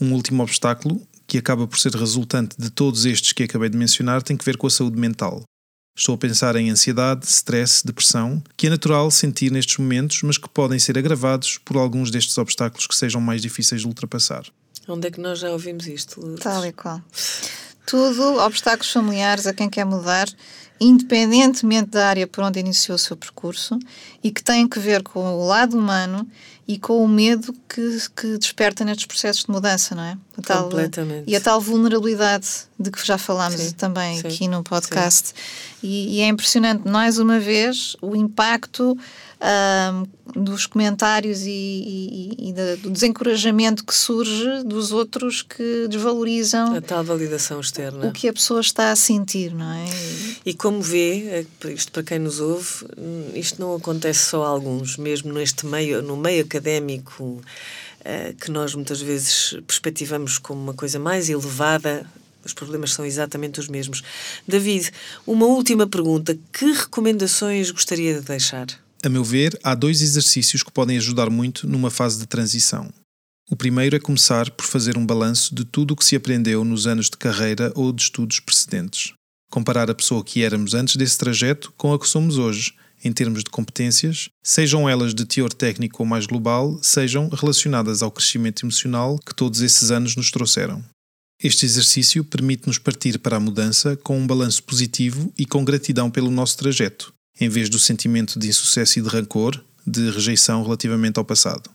Um 0.00 0.14
último 0.14 0.42
obstáculo, 0.42 1.06
que 1.32 1.38
acaba 1.38 1.66
por 1.66 1.78
ser 1.78 1.94
resultante 1.94 2.56
de 2.58 2.68
todos 2.68 3.06
estes 3.06 3.32
que 3.32 3.44
acabei 3.44 3.70
de 3.70 3.78
mencionar, 3.78 4.22
tem 4.22 4.36
que 4.36 4.44
ver 4.44 4.58
com 4.58 4.66
a 4.66 4.70
saúde 4.70 5.00
mental. 5.00 5.42
Estou 5.96 6.14
a 6.14 6.18
pensar 6.18 6.56
em 6.56 6.68
ansiedade, 6.68 7.24
stress, 7.24 7.82
depressão, 7.82 8.42
que 8.54 8.66
é 8.66 8.70
natural 8.70 9.10
sentir 9.10 9.50
nestes 9.50 9.78
momentos, 9.78 10.22
mas 10.24 10.36
que 10.36 10.46
podem 10.46 10.78
ser 10.78 10.98
agravados 10.98 11.56
por 11.56 11.78
alguns 11.78 12.10
destes 12.10 12.36
obstáculos 12.36 12.86
que 12.86 12.94
sejam 12.94 13.18
mais 13.18 13.40
difíceis 13.40 13.80
de 13.80 13.86
ultrapassar. 13.86 14.44
Onde 14.86 15.08
é 15.08 15.10
que 15.10 15.22
nós 15.22 15.38
já 15.38 15.50
ouvimos 15.50 15.86
isto? 15.86 16.20
Lourdes? 16.20 16.44
Tal 16.44 16.66
e 16.66 16.72
qual. 16.72 17.00
Tudo 17.86 18.38
obstáculos 18.40 18.92
familiares 18.92 19.46
a 19.46 19.54
quem 19.54 19.70
quer 19.70 19.86
mudar, 19.86 20.28
independentemente 20.78 21.92
da 21.92 22.08
área 22.08 22.26
por 22.26 22.44
onde 22.44 22.60
iniciou 22.60 22.96
o 22.96 22.98
seu 22.98 23.16
percurso 23.16 23.78
e 24.22 24.30
que 24.30 24.42
têm 24.42 24.68
que 24.68 24.78
ver 24.78 25.02
com 25.02 25.20
o 25.20 25.46
lado 25.46 25.78
humano 25.78 26.28
e 26.66 26.78
com 26.78 27.04
o 27.04 27.08
medo 27.08 27.52
que, 27.68 27.98
que 28.14 28.38
desperta 28.38 28.84
nestes 28.84 29.06
processos 29.06 29.44
de 29.44 29.50
mudança, 29.50 29.94
não 29.94 30.02
é? 30.02 30.16
A 30.38 30.42
tal, 30.42 30.62
Completamente. 30.64 31.24
E 31.26 31.34
a 31.34 31.40
tal 31.40 31.60
vulnerabilidade 31.60 32.48
de 32.78 32.90
que 32.90 33.04
já 33.04 33.18
falámos 33.18 33.60
sim, 33.60 33.72
também 33.72 34.20
sim, 34.20 34.28
aqui 34.28 34.48
no 34.48 34.62
podcast. 34.62 35.34
E, 35.82 36.18
e, 36.18 36.20
é 36.20 36.28
impressionante, 36.28 36.88
mais 36.88 37.18
uma 37.18 37.40
vez, 37.40 37.96
o 38.00 38.14
impacto 38.14 38.96
um, 39.42 40.42
dos 40.44 40.66
comentários 40.66 41.42
e, 41.42 41.50
e, 41.50 42.48
e 42.48 42.52
da, 42.52 42.76
do 42.76 42.90
desencorajamento 42.90 43.84
que 43.84 43.94
surge 43.94 44.62
dos 44.64 44.92
outros 44.92 45.42
que 45.42 45.86
desvalorizam 45.88 46.76
a 46.76 46.80
tal 46.80 47.02
validação 47.02 47.60
externa 47.60 48.06
o 48.06 48.12
que 48.12 48.28
a 48.28 48.32
pessoa 48.32 48.60
está 48.60 48.90
a 48.90 48.96
sentir, 48.96 49.52
não 49.52 49.72
é? 49.72 49.84
E 50.46 50.54
como 50.54 50.80
vê, 50.80 51.44
é, 51.64 51.68
isto 51.70 51.92
para 51.92 52.02
quem 52.02 52.18
nos 52.18 52.40
ouve, 52.40 52.86
isto 53.34 53.60
não 53.60 53.74
acontece 53.74 54.26
só 54.26 54.44
a 54.44 54.48
alguns, 54.48 54.96
mesmo 54.96 55.32
neste 55.32 55.66
meio, 55.66 56.02
no 56.02 56.16
meio 56.16 56.44
académico 56.44 57.42
eh, 58.04 58.34
que 58.40 58.50
nós 58.50 58.74
muitas 58.74 59.00
vezes 59.00 59.56
perspectivamos 59.66 60.38
como 60.38 60.60
uma 60.60 60.74
coisa 60.74 60.98
mais 60.98 61.28
elevada, 61.28 62.06
os 62.44 62.52
problemas 62.52 62.92
são 62.92 63.04
exatamente 63.04 63.60
os 63.60 63.68
mesmos. 63.68 64.02
David, 64.46 64.90
uma 65.26 65.46
última 65.46 65.86
pergunta: 65.86 66.36
que 66.52 66.72
recomendações 66.72 67.70
gostaria 67.70 68.14
de 68.14 68.26
deixar? 68.26 68.66
A 69.04 69.08
meu 69.08 69.24
ver, 69.24 69.58
há 69.64 69.74
dois 69.74 70.00
exercícios 70.00 70.62
que 70.62 70.70
podem 70.70 70.96
ajudar 70.96 71.28
muito 71.28 71.66
numa 71.66 71.90
fase 71.90 72.20
de 72.20 72.26
transição. 72.26 72.88
O 73.50 73.56
primeiro 73.56 73.96
é 73.96 73.98
começar 73.98 74.48
por 74.52 74.64
fazer 74.64 74.96
um 74.96 75.04
balanço 75.04 75.52
de 75.52 75.64
tudo 75.64 75.90
o 75.90 75.96
que 75.96 76.04
se 76.04 76.14
aprendeu 76.14 76.64
nos 76.64 76.86
anos 76.86 77.10
de 77.10 77.16
carreira 77.16 77.72
ou 77.74 77.92
de 77.92 78.00
estudos 78.00 78.38
precedentes. 78.38 79.12
Comparar 79.50 79.90
a 79.90 79.94
pessoa 79.94 80.22
que 80.22 80.44
éramos 80.44 80.72
antes 80.72 80.94
desse 80.94 81.18
trajeto 81.18 81.72
com 81.76 81.92
a 81.92 81.98
que 81.98 82.08
somos 82.08 82.38
hoje, 82.38 82.74
em 83.04 83.12
termos 83.12 83.42
de 83.42 83.50
competências, 83.50 84.28
sejam 84.40 84.88
elas 84.88 85.12
de 85.12 85.24
teor 85.24 85.52
técnico 85.52 86.04
ou 86.04 86.06
mais 86.06 86.24
global, 86.24 86.78
sejam 86.80 87.28
relacionadas 87.28 88.02
ao 88.02 88.10
crescimento 88.12 88.64
emocional 88.64 89.18
que 89.18 89.34
todos 89.34 89.62
esses 89.62 89.90
anos 89.90 90.14
nos 90.14 90.30
trouxeram. 90.30 90.82
Este 91.42 91.66
exercício 91.66 92.22
permite-nos 92.22 92.78
partir 92.78 93.18
para 93.18 93.36
a 93.36 93.40
mudança 93.40 93.96
com 93.96 94.16
um 94.16 94.28
balanço 94.28 94.62
positivo 94.62 95.32
e 95.36 95.44
com 95.44 95.64
gratidão 95.64 96.08
pelo 96.08 96.30
nosso 96.30 96.56
trajeto, 96.56 97.12
em 97.40 97.48
vez 97.48 97.68
do 97.68 97.78
sentimento 97.78 98.38
de 98.38 98.48
insucesso 98.48 98.98
e 98.98 99.02
de 99.02 99.08
rancor, 99.08 99.62
de 99.86 100.10
rejeição 100.10 100.62
relativamente 100.62 101.18
ao 101.18 101.24
passado. 101.24 101.70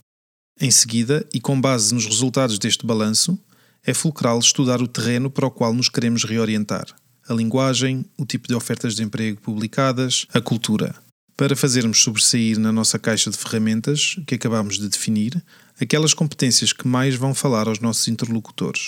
Em 0.59 0.71
seguida, 0.71 1.25
e 1.33 1.39
com 1.39 1.59
base 1.59 1.93
nos 1.93 2.05
resultados 2.05 2.57
deste 2.57 2.85
balanço, 2.85 3.37
é 3.83 3.93
fulcral 3.93 4.39
estudar 4.39 4.81
o 4.81 4.87
terreno 4.87 5.29
para 5.29 5.45
o 5.45 5.51
qual 5.51 5.73
nos 5.73 5.89
queremos 5.89 6.23
reorientar, 6.23 6.85
a 7.27 7.33
linguagem, 7.33 8.05
o 8.17 8.25
tipo 8.25 8.47
de 8.47 8.55
ofertas 8.55 8.95
de 8.95 9.03
emprego 9.03 9.39
publicadas, 9.39 10.25
a 10.33 10.41
cultura, 10.41 10.95
para 11.35 11.55
fazermos 11.55 12.01
sobressair 12.01 12.57
na 12.59 12.71
nossa 12.71 12.97
caixa 12.97 13.29
de 13.29 13.37
ferramentas, 13.37 14.15
que 14.25 14.35
acabamos 14.35 14.79
de 14.79 14.89
definir, 14.89 15.41
aquelas 15.79 16.13
competências 16.13 16.73
que 16.73 16.87
mais 16.87 17.15
vão 17.15 17.35
falar 17.35 17.67
aos 17.67 17.79
nossos 17.79 18.07
interlocutores. 18.07 18.87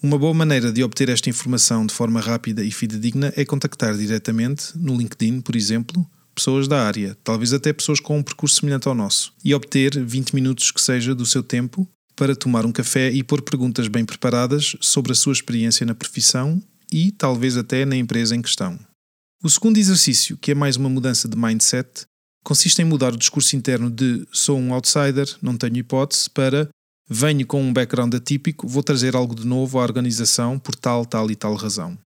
Uma 0.00 0.16
boa 0.16 0.32
maneira 0.32 0.72
de 0.72 0.84
obter 0.84 1.08
esta 1.08 1.28
informação 1.28 1.84
de 1.84 1.92
forma 1.92 2.20
rápida 2.20 2.62
e 2.62 2.70
fidedigna 2.70 3.32
é 3.36 3.44
contactar 3.44 3.96
diretamente, 3.96 4.70
no 4.76 4.96
LinkedIn, 4.96 5.40
por 5.40 5.56
exemplo, 5.56 6.08
pessoas 6.32 6.68
da 6.68 6.86
área, 6.86 7.16
talvez 7.24 7.52
até 7.52 7.72
pessoas 7.72 7.98
com 7.98 8.16
um 8.16 8.22
percurso 8.22 8.60
semelhante 8.60 8.86
ao 8.86 8.94
nosso, 8.94 9.32
e 9.44 9.52
obter 9.52 9.98
20 10.04 10.36
minutos 10.36 10.70
que 10.70 10.80
seja 10.80 11.16
do 11.16 11.26
seu 11.26 11.42
tempo 11.42 11.84
para 12.14 12.36
tomar 12.36 12.64
um 12.64 12.70
café 12.70 13.10
e 13.10 13.24
pôr 13.24 13.42
perguntas 13.42 13.88
bem 13.88 14.04
preparadas 14.04 14.76
sobre 14.80 15.10
a 15.10 15.16
sua 15.16 15.32
experiência 15.32 15.84
na 15.84 15.96
profissão 15.96 16.62
e 16.92 17.10
talvez 17.10 17.56
até 17.56 17.84
na 17.84 17.96
empresa 17.96 18.36
em 18.36 18.42
questão. 18.42 18.78
O 19.42 19.50
segundo 19.50 19.78
exercício, 19.78 20.36
que 20.36 20.52
é 20.52 20.54
mais 20.54 20.76
uma 20.76 20.88
mudança 20.88 21.28
de 21.28 21.36
mindset, 21.36 22.06
consiste 22.44 22.80
em 22.80 22.84
mudar 22.84 23.12
o 23.12 23.18
discurso 23.18 23.56
interno 23.56 23.90
de 23.90 24.24
sou 24.30 24.60
um 24.60 24.72
outsider, 24.72 25.28
não 25.42 25.56
tenho 25.56 25.76
hipótese, 25.76 26.30
para 26.30 26.68
venho 27.08 27.46
com 27.46 27.62
um 27.62 27.72
background 27.72 28.14
atípico, 28.14 28.68
vou 28.68 28.82
trazer 28.82 29.16
algo 29.16 29.34
de 29.34 29.46
novo 29.46 29.78
à 29.78 29.82
organização 29.82 30.58
por 30.58 30.74
tal, 30.74 31.06
tal 31.06 31.30
e 31.30 31.36
tal 31.36 31.54
razão. 31.54 31.96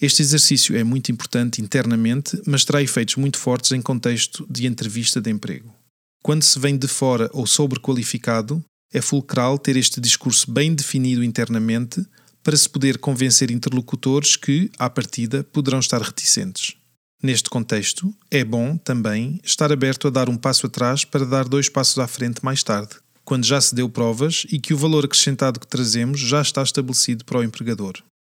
Este 0.00 0.22
exercício 0.22 0.76
é 0.76 0.84
muito 0.84 1.10
importante 1.10 1.62
internamente, 1.62 2.40
mas 2.46 2.64
terá 2.64 2.82
efeitos 2.82 3.16
muito 3.16 3.38
fortes 3.38 3.72
em 3.72 3.80
contexto 3.80 4.46
de 4.50 4.66
entrevista 4.66 5.20
de 5.20 5.30
emprego. 5.30 5.74
Quando 6.22 6.42
se 6.42 6.58
vem 6.58 6.76
de 6.76 6.88
fora 6.88 7.28
ou 7.32 7.46
sobrequalificado, 7.46 8.64
é 8.92 9.00
fulcral 9.00 9.58
ter 9.58 9.76
este 9.76 10.00
discurso 10.00 10.50
bem 10.50 10.74
definido 10.74 11.22
internamente 11.22 12.04
para 12.42 12.56
se 12.56 12.68
poder 12.68 12.98
convencer 12.98 13.50
interlocutores 13.50 14.36
que, 14.36 14.70
à 14.78 14.88
partida, 14.88 15.42
poderão 15.44 15.80
estar 15.80 16.00
reticentes. 16.00 16.76
Neste 17.22 17.48
contexto, 17.48 18.14
é 18.30 18.44
bom 18.44 18.76
também 18.76 19.40
estar 19.42 19.72
aberto 19.72 20.08
a 20.08 20.10
dar 20.10 20.28
um 20.28 20.36
passo 20.36 20.66
atrás 20.66 21.04
para 21.04 21.24
dar 21.24 21.48
dois 21.48 21.68
passos 21.70 21.98
à 21.98 22.06
frente 22.06 22.44
mais 22.44 22.62
tarde, 22.62 22.96
quando 23.24 23.44
já 23.44 23.60
se 23.60 23.74
deu 23.74 23.88
provas 23.88 24.46
e 24.50 24.58
que 24.58 24.74
o 24.74 24.76
valor 24.76 25.04
acrescentado 25.04 25.58
que 25.58 25.66
trazemos 25.66 26.20
já 26.20 26.42
está 26.42 26.62
estabelecido 26.62 27.24
para 27.24 27.38
o 27.38 27.42
empregador. 27.42 27.94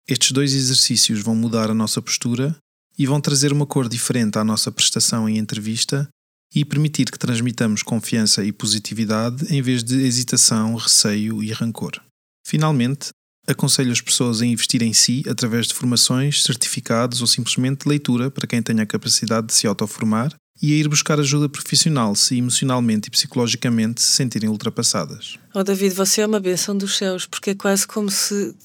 Estes 0.07 0.31
dois 0.31 0.53
exercícios 0.53 1.21
vão 1.21 1.35
mudar 1.35 1.69
a 1.69 1.73
nossa 1.73 2.01
postura 2.01 2.55
e 2.97 3.05
vão 3.05 3.19
trazer 3.19 3.51
uma 3.51 3.65
cor 3.65 3.89
diferente 3.89 4.39
à 4.39 4.43
nossa 4.43 4.71
prestação 4.71 5.27
em 5.27 5.37
entrevista 5.37 6.07
e 6.55 6.63
permitir 6.63 7.11
que 7.11 7.19
transmitamos 7.19 7.83
confiança 7.83 8.43
e 8.43 8.51
positividade 8.51 9.53
em 9.53 9.61
vez 9.61 9.83
de 9.83 9.95
hesitação, 10.01 10.75
receio 10.75 11.43
e 11.43 11.51
rancor. 11.51 12.01
Finalmente, 12.45 13.09
aconselho 13.47 13.91
as 13.91 14.01
pessoas 14.01 14.41
a 14.41 14.45
investir 14.45 14.83
em 14.83 14.93
si 14.93 15.23
através 15.27 15.67
de 15.67 15.73
formações, 15.73 16.43
certificados 16.43 17.21
ou 17.21 17.27
simplesmente 17.27 17.87
leitura 17.87 18.29
para 18.29 18.45
quem 18.45 18.61
tenha 18.61 18.83
a 18.83 18.85
capacidade 18.85 19.47
de 19.47 19.53
se 19.53 19.65
autoformar 19.65 20.35
e 20.61 20.73
a 20.73 20.75
ir 20.75 20.87
buscar 20.87 21.19
ajuda 21.19 21.47
profissional 21.47 22.15
se 22.15 22.37
emocionalmente 22.37 23.07
e 23.07 23.11
psicologicamente 23.11 24.01
se 24.01 24.11
sentirem 24.11 24.49
ultrapassadas. 24.49 25.37
Oh 25.53 25.63
David, 25.63 25.93
você 25.93 26.21
é 26.21 26.25
uma 26.25 26.39
benção 26.39 26.75
dos 26.75 26.97
céus, 26.97 27.25
porque 27.25 27.51
é 27.51 27.55
quase 27.55 27.85
como 27.85 28.09
se 28.09 28.55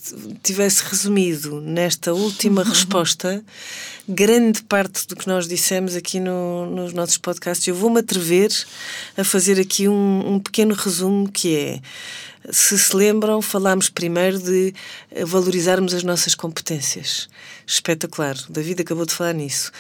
tivesse 0.43 0.85
resumido 0.85 1.61
nesta 1.61 2.13
última 2.15 2.65
resposta 2.65 3.45
grande 4.09 4.63
parte 4.63 5.07
do 5.07 5.15
que 5.15 5.29
nós 5.29 5.47
dissemos 5.47 5.95
aqui 5.95 6.19
no, 6.19 6.67
nos 6.67 6.93
nossos 6.93 7.19
podcasts. 7.19 7.67
Eu 7.67 7.75
vou-me 7.75 8.01
atrever 8.01 8.51
a 9.17 9.23
fazer 9.23 9.61
aqui 9.61 9.87
um, 9.87 10.35
um 10.35 10.41
pequeno 10.41 10.75
resumo 10.75 11.31
que 11.31 11.55
é 11.55 11.81
se 12.51 12.79
se 12.79 12.97
lembram, 12.97 13.41
falámos 13.41 13.89
primeiro 13.89 14.39
de 14.39 14.75
valorizarmos 15.27 15.95
as 15.95 16.03
nossas 16.03 16.35
competências. 16.35 17.29
Espetacular. 17.67 18.37
O 18.49 18.53
David 18.53 18.83
acabou 18.83 19.07
de 19.07 19.13
falar 19.13 19.33
nisso. 19.33 19.71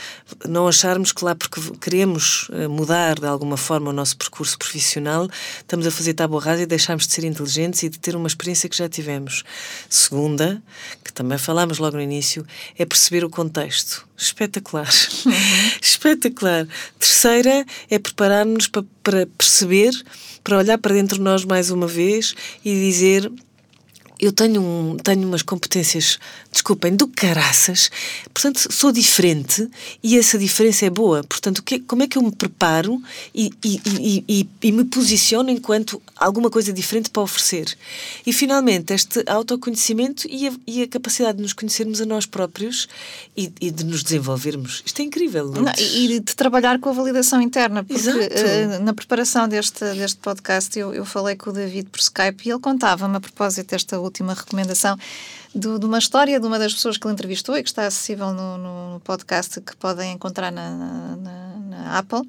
Não 0.48 0.68
acharmos 0.68 1.12
que 1.12 1.24
lá 1.24 1.34
porque 1.34 1.60
queremos 1.80 2.48
eh, 2.52 2.68
mudar 2.68 3.18
de 3.18 3.26
alguma 3.26 3.56
forma 3.56 3.90
o 3.90 3.92
nosso 3.92 4.16
percurso 4.16 4.56
profissional, 4.56 5.28
estamos 5.58 5.86
a 5.86 5.90
fazer 5.90 6.14
tábua 6.14 6.40
rasa 6.40 6.62
e 6.62 6.66
deixarmos 6.66 7.06
de 7.06 7.12
ser 7.12 7.24
inteligentes 7.24 7.82
e 7.82 7.88
de 7.88 7.98
ter 7.98 8.14
uma 8.14 8.28
experiência 8.28 8.68
que 8.68 8.76
já 8.76 8.88
tivemos. 8.88 9.42
Segunda, 9.88 10.62
que 11.04 11.12
também 11.12 11.38
falámos 11.38 11.78
logo 11.78 11.96
no 11.96 12.02
início, 12.02 12.46
é 12.78 12.84
perceber 12.84 13.24
o 13.24 13.30
contexto. 13.30 14.06
Espetacular. 14.22 14.88
Espetacular. 15.82 16.66
Terceira 16.98 17.66
é 17.90 17.98
preparar-nos 17.98 18.68
para, 18.68 18.84
para 19.02 19.26
perceber 19.26 19.92
para 20.42 20.58
olhar 20.58 20.78
para 20.78 20.94
dentro 20.94 21.16
de 21.16 21.22
nós 21.22 21.44
mais 21.44 21.70
uma 21.70 21.86
vez 21.86 22.34
e 22.64 22.74
dizer 22.74 23.30
eu 24.22 24.30
tenho, 24.30 24.62
um, 24.62 24.96
tenho 24.98 25.26
umas 25.26 25.42
competências, 25.42 26.16
desculpem, 26.52 26.94
do 26.94 27.08
caraças, 27.08 27.90
portanto 28.32 28.72
sou 28.72 28.92
diferente 28.92 29.68
e 30.00 30.16
essa 30.16 30.38
diferença 30.38 30.86
é 30.86 30.90
boa. 30.90 31.24
Portanto, 31.24 31.60
que, 31.60 31.80
como 31.80 32.04
é 32.04 32.06
que 32.06 32.16
eu 32.16 32.22
me 32.22 32.30
preparo 32.30 33.02
e, 33.34 33.50
e, 33.64 33.80
e, 34.28 34.48
e, 34.62 34.70
me 34.70 34.84
posiciono 34.84 35.50
enquanto 35.50 36.00
alguma 36.14 36.48
coisa 36.50 36.72
diferente 36.72 37.10
para 37.10 37.20
oferecer? 37.20 37.76
E 38.24 38.32
finalmente, 38.32 38.94
este 38.94 39.24
autoconhecimento 39.26 40.28
e 40.30 40.46
a, 40.46 40.52
e 40.68 40.82
a 40.82 40.86
capacidade 40.86 41.38
de 41.38 41.42
nos 41.42 41.52
conhecermos 41.52 42.00
a 42.00 42.06
nós 42.06 42.24
próprios 42.24 42.88
e, 43.36 43.48
de 43.48 43.84
nos 43.84 44.04
desenvolvermos. 44.04 44.84
Isto 44.86 45.02
é 45.02 45.04
incrível. 45.04 45.50
Não, 45.50 45.72
e 45.76 46.20
de 46.20 46.36
trabalhar 46.36 46.78
com 46.78 46.90
a 46.90 46.92
validação 46.92 47.42
interna, 47.42 47.82
porque 47.82 48.08
uh, 48.08 48.84
na 48.84 48.94
preparação 48.94 49.48
deste, 49.48 49.84
deste 49.94 50.18
podcast 50.18 50.78
eu, 50.78 50.94
eu 50.94 51.04
falei 51.04 51.34
com 51.34 51.50
o 51.50 51.52
David 51.52 51.88
por 51.90 51.98
Skype 51.98 52.46
e 52.46 52.52
ele 52.52 52.60
contava-me 52.60 53.16
a 53.16 53.20
propósito 53.20 53.70
desta 53.70 53.98
última 53.98 54.11
recomendação 54.34 54.96
do, 55.54 55.78
de 55.78 55.86
uma 55.86 55.98
história 55.98 56.40
de 56.40 56.46
uma 56.46 56.58
das 56.58 56.74
pessoas 56.74 56.96
que 56.96 57.06
ele 57.06 57.14
entrevistou 57.14 57.56
e 57.56 57.62
que 57.62 57.68
está 57.68 57.86
acessível 57.86 58.32
no, 58.32 58.58
no 58.58 59.00
podcast 59.00 59.60
que 59.60 59.76
podem 59.76 60.12
encontrar 60.12 60.50
na, 60.50 60.70
na, 61.16 61.56
na 61.58 61.98
Apple. 61.98 62.22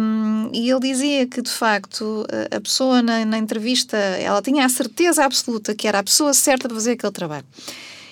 Um, 0.00 0.50
e 0.54 0.70
ele 0.70 0.80
dizia 0.80 1.26
que, 1.26 1.42
de 1.42 1.50
facto, 1.50 2.26
a 2.50 2.60
pessoa 2.60 3.02
na, 3.02 3.24
na 3.24 3.38
entrevista, 3.38 3.96
ela 3.96 4.40
tinha 4.40 4.64
a 4.64 4.68
certeza 4.68 5.24
absoluta 5.24 5.74
que 5.74 5.86
era 5.86 5.98
a 5.98 6.02
pessoa 6.02 6.32
certa 6.32 6.66
para 6.66 6.74
fazer 6.74 6.92
aquele 6.92 7.12
trabalho. 7.12 7.46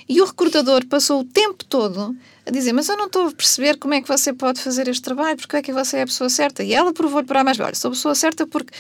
E 0.09 0.21
o 0.21 0.25
recrutador 0.25 0.87
passou 0.87 1.21
o 1.21 1.25
tempo 1.25 1.65
todo 1.65 2.17
a 2.49 2.51
dizer: 2.51 2.73
Mas 2.73 2.89
eu 2.89 2.97
não 2.97 3.07
estou 3.07 3.29
a 3.29 3.31
perceber 3.31 3.77
como 3.77 3.95
é 3.95 4.01
que 4.01 4.09
você 4.09 4.33
pode 4.33 4.61
fazer 4.61 4.89
este 4.89 5.03
trabalho, 5.03 5.37
porque 5.37 5.57
é 5.57 5.63
que 5.63 5.73
você 5.73 5.99
é 5.99 6.03
a 6.03 6.07
pessoa 6.07 6.29
certa. 6.29 6.65
E 6.65 6.75
ela 6.75 6.93
provou-lhe 6.93 7.27
para 7.27 7.45
mais: 7.45 7.61
Olha, 7.61 7.75
sou 7.75 7.91
a 7.91 7.93
pessoa 7.93 8.15
certa 8.15 8.47
porque 8.47 8.73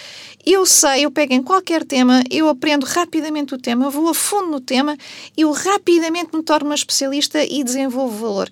eu 0.44 0.64
sei, 0.64 1.04
eu 1.04 1.10
pego 1.10 1.34
em 1.34 1.42
qualquer 1.42 1.84
tema, 1.84 2.22
eu 2.30 2.48
aprendo 2.48 2.86
rapidamente 2.86 3.54
o 3.54 3.58
tema, 3.58 3.84
eu 3.84 3.90
vou 3.90 4.08
a 4.08 4.14
fundo 4.14 4.50
no 4.50 4.60
tema, 4.60 4.96
eu 5.36 5.52
rapidamente 5.52 6.34
me 6.34 6.42
torno 6.42 6.66
uma 6.66 6.74
especialista 6.74 7.44
e 7.44 7.62
desenvolvo 7.62 8.16
valor. 8.16 8.48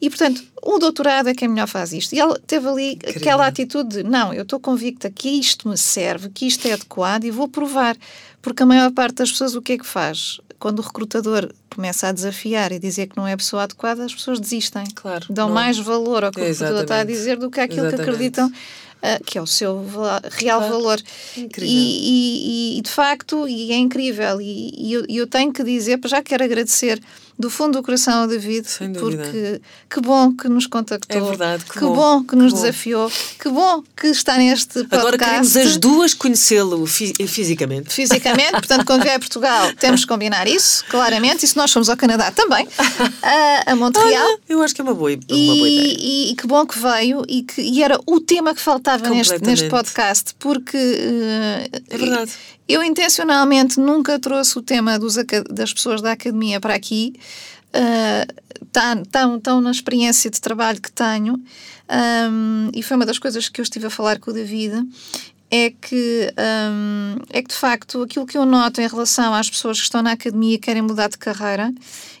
E, 0.00 0.08
portanto, 0.10 0.42
o 0.62 0.78
doutorado 0.78 1.28
é 1.28 1.34
quem 1.34 1.48
melhor 1.48 1.66
faz 1.66 1.92
isto. 1.92 2.14
E 2.14 2.20
ela 2.20 2.38
teve 2.46 2.68
ali 2.68 2.92
Incrível. 2.92 3.20
aquela 3.20 3.46
atitude 3.46 3.88
de: 3.88 4.02
Não, 4.02 4.32
eu 4.32 4.42
estou 4.42 4.60
convicta 4.60 5.10
que 5.10 5.28
isto 5.28 5.68
me 5.68 5.76
serve, 5.76 6.28
que 6.28 6.46
isto 6.46 6.66
é 6.68 6.72
adequado 6.72 7.24
e 7.24 7.30
vou 7.30 7.48
provar. 7.48 7.96
Porque 8.40 8.62
a 8.62 8.66
maior 8.66 8.92
parte 8.92 9.16
das 9.16 9.32
pessoas 9.32 9.54
o 9.54 9.62
que 9.62 9.72
é 9.72 9.78
que 9.78 9.86
faz? 9.86 10.40
Quando 10.58 10.80
o 10.80 10.82
recrutador 10.82 11.52
começa 11.74 12.08
a 12.08 12.12
desafiar 12.12 12.72
e 12.72 12.78
dizer 12.78 13.06
que 13.06 13.16
não 13.16 13.26
é 13.26 13.32
a 13.32 13.36
pessoa 13.36 13.62
adequada, 13.62 14.04
as 14.04 14.14
pessoas 14.14 14.40
desistem. 14.40 14.84
Claro. 14.94 15.26
Dão 15.30 15.48
não. 15.48 15.54
mais 15.54 15.78
valor 15.78 16.24
ao 16.24 16.32
que 16.32 16.40
é, 16.40 16.44
o 16.44 16.46
recrutador 16.46 16.82
está 16.82 17.00
a 17.00 17.04
dizer 17.04 17.36
do 17.36 17.50
que 17.50 17.60
aquilo 17.60 17.86
exatamente. 17.86 18.04
que 18.04 18.10
acreditam 18.10 18.52
uh, 18.98 19.24
que 19.24 19.38
é 19.38 19.42
o 19.42 19.46
seu 19.46 19.84
real 20.30 20.58
claro. 20.60 20.74
valor. 20.74 21.02
Incrível. 21.36 21.68
E, 21.68 22.74
e, 22.74 22.78
e, 22.78 22.82
de 22.82 22.90
facto, 22.90 23.48
e 23.48 23.72
é 23.72 23.76
incrível. 23.76 24.40
E, 24.40 24.72
e 24.76 24.92
eu, 24.92 25.04
eu, 25.08 25.26
tenho 25.26 25.52
que 25.52 25.62
dizer, 25.62 25.98
já 26.04 26.22
quero 26.22 26.44
agradecer 26.44 27.00
do 27.38 27.48
fundo 27.48 27.78
do 27.78 27.84
coração 27.84 28.22
ao 28.22 28.26
David, 28.26 28.66
porque 28.98 29.60
que 29.88 30.00
bom 30.00 30.34
que 30.34 30.48
nos 30.48 30.66
contactou. 30.66 31.16
É 31.16 31.20
verdade, 31.20 31.64
que, 31.64 31.72
que 31.72 31.80
bom, 31.80 31.94
bom, 31.94 32.24
que 32.24 32.34
nos 32.34 32.52
desafiou, 32.52 33.10
que 33.38 33.48
bom 33.48 33.82
que 33.96 34.08
está 34.08 34.36
neste 34.36 34.74
podcast. 34.74 34.96
Agora 34.96 35.18
queremos 35.18 35.56
as 35.56 35.76
duas 35.76 36.14
conhecê-lo 36.14 36.84
fi 36.86 37.14
fisicamente. 37.28 37.92
Fisicamente, 37.92 38.50
portanto, 38.58 38.84
quando 38.84 39.02
vier 39.02 39.16
a 39.16 39.18
Portugal, 39.20 39.72
temos 39.78 40.00
que 40.00 40.08
combinar 40.08 40.48
isso, 40.48 40.84
claramente, 40.88 41.44
e 41.44 41.48
se 41.48 41.56
nós 41.56 41.72
formos 41.72 41.88
ao 41.88 41.96
Canadá 41.96 42.32
também, 42.32 42.66
a, 43.22 43.72
a 43.72 43.76
Montreal. 43.76 44.26
Olha, 44.26 44.40
eu 44.48 44.60
acho 44.62 44.74
que 44.74 44.80
é 44.80 44.84
uma 44.84 44.94
boa, 44.94 45.10
uma 45.10 45.20
e, 45.28 45.46
boa 45.46 45.68
ideia. 45.68 45.96
E, 45.96 46.30
e, 46.32 46.34
que 46.34 46.46
bom 46.46 46.66
que 46.66 46.78
veio, 46.78 47.22
e, 47.28 47.42
que, 47.44 47.60
e 47.60 47.84
era 47.84 48.00
o 48.04 48.18
tema 48.20 48.52
que 48.52 48.60
faltava 48.60 49.08
neste, 49.10 49.38
neste 49.44 49.68
podcast, 49.68 50.34
porque. 50.40 50.76
Uh, 50.76 51.76
é 51.88 51.98
verdade. 51.98 52.32
Eu 52.68 52.82
intencionalmente 52.82 53.80
nunca 53.80 54.18
trouxe 54.18 54.58
o 54.58 54.62
tema 54.62 54.98
dos, 54.98 55.14
das 55.50 55.72
pessoas 55.72 56.02
da 56.02 56.12
academia 56.12 56.60
para 56.60 56.74
aqui, 56.74 57.14
uh, 57.74 59.60
na 59.60 59.70
experiência 59.70 60.30
de 60.30 60.40
trabalho 60.40 60.80
que 60.80 60.92
tenho, 60.92 61.42
um, 61.90 62.70
e 62.74 62.82
foi 62.82 62.96
uma 62.96 63.06
das 63.06 63.18
coisas 63.18 63.48
que 63.48 63.60
eu 63.60 63.62
estive 63.62 63.86
a 63.86 63.90
falar 63.90 64.18
com 64.18 64.30
o 64.30 64.34
David, 64.34 64.86
é 65.50 65.70
que, 65.70 66.30
um, 66.70 67.16
é 67.30 67.40
que 67.40 67.48
de 67.48 67.54
facto 67.54 68.02
aquilo 68.02 68.26
que 68.26 68.36
eu 68.36 68.44
noto 68.44 68.82
em 68.82 68.86
relação 68.86 69.32
às 69.32 69.48
pessoas 69.48 69.78
que 69.78 69.84
estão 69.84 70.02
na 70.02 70.12
academia 70.12 70.56
e 70.56 70.58
querem 70.58 70.82
mudar 70.82 71.08
de 71.08 71.16
carreira, 71.16 71.72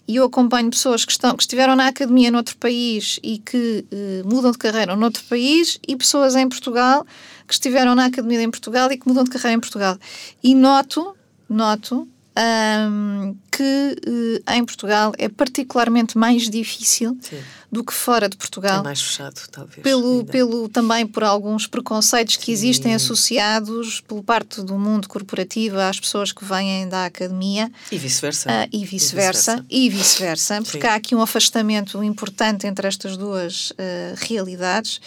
e 0.08 0.16
eu 0.16 0.24
acompanho 0.24 0.70
pessoas 0.70 1.04
que, 1.04 1.12
estão, 1.12 1.36
que 1.36 1.42
estiveram 1.42 1.76
na 1.76 1.88
academia 1.88 2.30
noutro 2.30 2.56
país 2.56 3.20
e 3.22 3.36
que 3.36 3.84
uh, 3.92 4.26
mudam 4.26 4.50
de 4.50 4.56
carreira 4.56 4.96
noutro 4.96 5.22
país, 5.24 5.78
e 5.86 5.94
pessoas 5.94 6.34
em 6.34 6.48
Portugal 6.48 7.06
que 7.46 7.52
estiveram 7.52 7.94
na 7.94 8.06
academia 8.06 8.42
em 8.42 8.50
Portugal 8.50 8.90
e 8.90 8.96
que 8.96 9.06
mudam 9.06 9.24
de 9.24 9.30
carreira 9.30 9.56
em 9.56 9.60
Portugal. 9.60 9.98
E 10.42 10.54
noto, 10.54 11.14
noto 11.48 12.08
um, 12.38 13.36
que 13.50 13.62
uh, 13.62 14.52
em 14.52 14.64
Portugal 14.64 15.12
é 15.18 15.28
particularmente 15.28 16.16
mais 16.16 16.48
difícil 16.48 17.18
Sim. 17.20 17.38
do 17.70 17.82
que 17.82 17.92
fora 17.92 18.28
de 18.28 18.36
Portugal. 18.36 18.80
É 18.80 18.84
mais 18.84 19.02
fechado, 19.02 19.40
talvez. 19.50 19.82
Pelo, 19.82 20.24
pelo, 20.24 20.68
também 20.68 21.06
por 21.06 21.24
alguns 21.24 21.66
preconceitos 21.66 22.36
que 22.36 22.46
Sim. 22.46 22.52
existem 22.52 22.94
associados 22.94 24.00
por 24.00 24.22
parte 24.22 24.62
do 24.62 24.78
mundo 24.78 25.08
corporativo 25.08 25.78
às 25.78 25.98
pessoas 25.98 26.30
que 26.30 26.44
vêm 26.44 26.88
da 26.88 27.06
academia. 27.06 27.70
E 27.90 27.98
vice-versa. 27.98 28.48
Uh, 28.48 28.68
e 28.72 28.84
vice-versa. 28.84 29.64
E 29.68 29.90
vice-versa, 29.90 30.62
porque 30.62 30.80
Sim. 30.80 30.86
há 30.86 30.94
aqui 30.94 31.14
um 31.14 31.22
afastamento 31.22 32.02
importante 32.04 32.66
entre 32.66 32.86
estas 32.86 33.16
duas 33.16 33.70
uh, 33.70 33.74
realidades. 34.16 35.00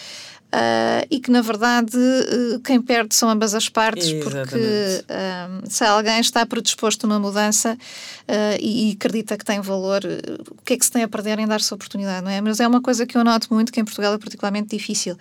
Uh, 0.53 1.07
e 1.09 1.19
que, 1.19 1.31
na 1.31 1.41
verdade, 1.41 1.97
uh, 1.97 2.59
quem 2.59 2.81
perde 2.81 3.15
são 3.15 3.29
ambas 3.29 3.53
as 3.53 3.69
partes, 3.69 4.07
Exatamente. 4.07 4.49
porque 4.49 5.69
se 5.69 5.83
alguém 5.83 6.19
está 6.19 6.45
predisposto 6.45 7.05
a 7.05 7.09
uma 7.09 7.19
mudança 7.19 7.77
e, 8.59 8.89
e, 8.89 8.93
acredita 8.93 9.37
que 9.37 9.43
tem 9.43 9.59
valor, 9.59 10.01
o 10.49 10.61
que 10.63 10.73
é 10.73 10.77
que 10.77 10.85
se 10.85 10.91
tem 10.91 11.03
a 11.03 11.07
perder 11.07 11.37
em 11.39 11.47
dar-se 11.47 11.73
oportunidade, 11.73 12.23
não 12.23 12.31
é? 12.31 12.39
Mas 12.39 12.59
é 12.59 12.67
uma 12.67 12.81
coisa 12.81 13.05
que 13.05 13.17
eu 13.17 13.23
noto 13.23 13.53
muito 13.53 13.71
que 13.71 13.79
em 13.79 13.83
Portugal 13.83 14.13
é 14.13 14.17
particularmente 14.17 14.75
difícil. 14.75 15.17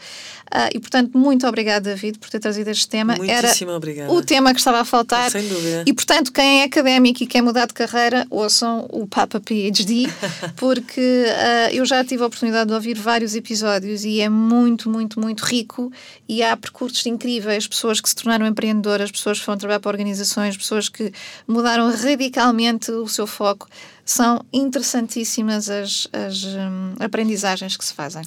e, 0.73 0.79
portanto, 0.79 1.17
muito 1.17 1.47
obrigada, 1.47 1.91
David, 1.91 2.19
por 2.19 2.31
ter 2.31 2.39
trazido 2.39 2.71
este 2.71 2.89
tema. 2.89 3.17
Muitíssimo 3.17 3.71
Era 3.71 3.77
obrigada. 3.77 4.13
o 4.13 4.23
tema 4.23 4.53
que 4.53 4.61
estava 4.61 4.81
a 4.81 4.85
faltar. 4.85 5.31
Sem 5.31 5.47
dúvida. 5.49 5.85
E, 5.87 5.93
portanto, 5.93 6.33
quem 6.33 6.63
é 6.63 6.65
académico 6.65 7.23
e 7.23 7.27
quer 7.27 7.43
mudar 7.43 7.67
de 7.67 7.75
carreira, 7.75 8.27
ouçam 8.31 8.87
o 8.91 9.07
Papa 9.07 9.41
PhD, 9.41 10.09
porque 10.57 11.01
uh, 11.01 11.75
eu 11.75 11.85
já 11.85 12.05
tive 12.05 12.23
a 12.23 12.27
oportunidade 12.27 12.69
de 12.69 12.75
ouvir 12.75 12.99
vários 12.99 13.35
episódios 13.35 14.05
e 14.05 14.21
é 14.21 14.29
muito, 14.29 14.89
muito, 14.89 15.20
muito 15.21 15.45
rico 15.45 15.93
e 16.29 16.43
há 16.43 16.57
percursos 16.57 17.05
incríveis, 17.07 17.67
pessoas 17.67 18.01
que 18.01 18.09
se 18.09 18.15
tornaram 18.15 18.47
empreendedoras, 18.47 19.11
pessoas 19.11 19.39
que 19.39 19.45
foram 19.45 19.59
trabalhar 19.59 19.81
para 19.81 19.91
organizações, 19.91 20.57
pessoas 20.57 20.89
que 20.89 21.13
mudaram 21.47 21.91
radicalmente 21.91 22.91
o 22.91 23.07
seu 23.07 23.27
foco 23.27 23.69
são 24.11 24.45
interessantíssimas 24.53 25.71
as, 25.71 26.09
as 26.13 26.43
um, 26.45 26.95
aprendizagens 26.99 27.77
que 27.77 27.85
se 27.85 27.95
fazem. 27.95 28.23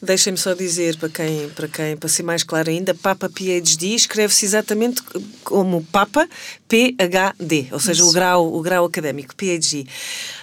Deixem-me 0.00 0.38
só 0.38 0.54
dizer 0.54 0.96
para 0.96 1.10
quem, 1.10 1.50
para 1.50 1.68
quem, 1.68 1.96
para 1.96 2.08
ser 2.08 2.22
mais 2.22 2.42
claro 2.42 2.70
ainda, 2.70 2.94
Papa 2.94 3.28
PhD 3.28 3.94
escreve-se 3.94 4.46
exatamente 4.46 5.02
como 5.44 5.86
Papa 5.92 6.26
PhD, 6.66 7.68
ou 7.70 7.78
seja, 7.78 8.02
o 8.04 8.12
grau, 8.12 8.50
o 8.50 8.62
grau 8.62 8.86
académico, 8.86 9.34
PhD. 9.36 9.86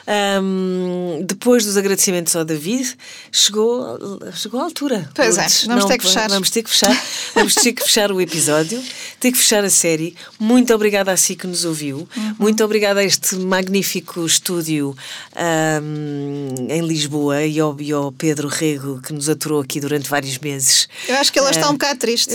Um, 0.07 1.25
depois 1.25 1.65
dos 1.65 1.75
agradecimentos 1.75 2.35
ao 2.35 2.45
David, 2.45 2.95
chegou, 3.31 4.19
chegou 4.33 4.59
a 4.59 4.63
altura. 4.63 5.09
Pois 5.15 5.37
é, 5.37 5.47
vamos 5.65 5.83
Não, 5.83 5.87
ter 5.87 5.97
que 5.97 6.05
fechar. 6.05 6.29
Vamos 6.29 6.49
ter 6.51 6.61
que 6.61 6.69
fechar. 6.69 7.03
vamos 7.33 7.55
ter 7.55 7.73
que 7.73 7.81
fechar 7.81 8.11
o 8.11 8.21
episódio, 8.21 8.81
ter 9.19 9.31
que 9.31 9.37
fechar 9.39 9.63
a 9.63 9.69
série. 9.69 10.15
Muito 10.39 10.71
obrigada 10.73 11.11
a 11.11 11.17
si 11.17 11.35
que 11.35 11.47
nos 11.47 11.65
ouviu. 11.65 12.07
Uhum. 12.15 12.35
Muito 12.37 12.63
obrigada 12.63 12.99
a 12.99 13.03
este 13.03 13.37
magnífico 13.37 14.23
estúdio 14.25 14.82
um, 14.91 16.55
em 16.69 16.81
Lisboa 16.81 17.43
e 17.43 17.59
ao, 17.59 17.79
e 17.79 17.91
ao, 17.91 18.11
Pedro 18.11 18.47
Rego 18.47 19.01
que 19.01 19.13
nos 19.13 19.29
aturou 19.29 19.61
aqui 19.61 19.79
durante 19.79 20.09
vários 20.09 20.37
meses. 20.39 20.87
Eu 21.07 21.15
acho 21.17 21.31
que 21.31 21.39
ele 21.39 21.49
está 21.49 21.69
um 21.69 21.73
bocado 21.73 21.99
triste. 21.99 22.33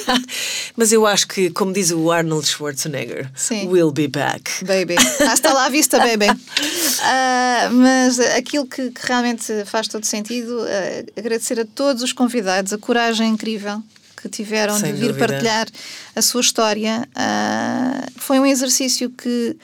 Mas 0.76 0.92
eu 0.92 1.06
acho 1.06 1.26
que, 1.26 1.50
como 1.50 1.72
diz 1.72 1.90
o 1.90 2.10
Arnold 2.10 2.46
Schwarzenegger, 2.46 3.30
Sim. 3.34 3.68
we'll 3.68 3.90
be 3.90 4.08
back. 4.08 4.64
Baby. 4.64 4.96
Hasta 5.28 5.52
lá 5.52 5.68
vista, 5.68 5.98
baby. 5.98 6.26
Uh, 6.28 7.70
mas 7.72 8.18
aquilo 8.18 8.66
que, 8.66 8.90
que, 8.90 9.06
realmente 9.06 9.64
faz 9.64 9.88
todo 9.88 10.04
sentido, 10.04 10.62
uh, 10.62 11.18
agradecer 11.18 11.60
a 11.60 11.64
todos 11.64 12.02
os 12.02 12.12
convidados, 12.12 12.72
a 12.72 12.78
coragem 12.78 13.28
incrível 13.28 13.82
que 14.20 14.28
tiveram 14.28 14.78
Sem 14.78 14.92
de 14.92 15.00
vir 15.00 15.08
dúvida. 15.08 15.26
partilhar 15.26 15.66
a 16.14 16.22
sua 16.22 16.40
história. 16.40 17.08
Uh, 17.10 18.20
foi 18.20 18.38
um 18.38 18.46
exercício 18.46 19.10
que 19.10 19.56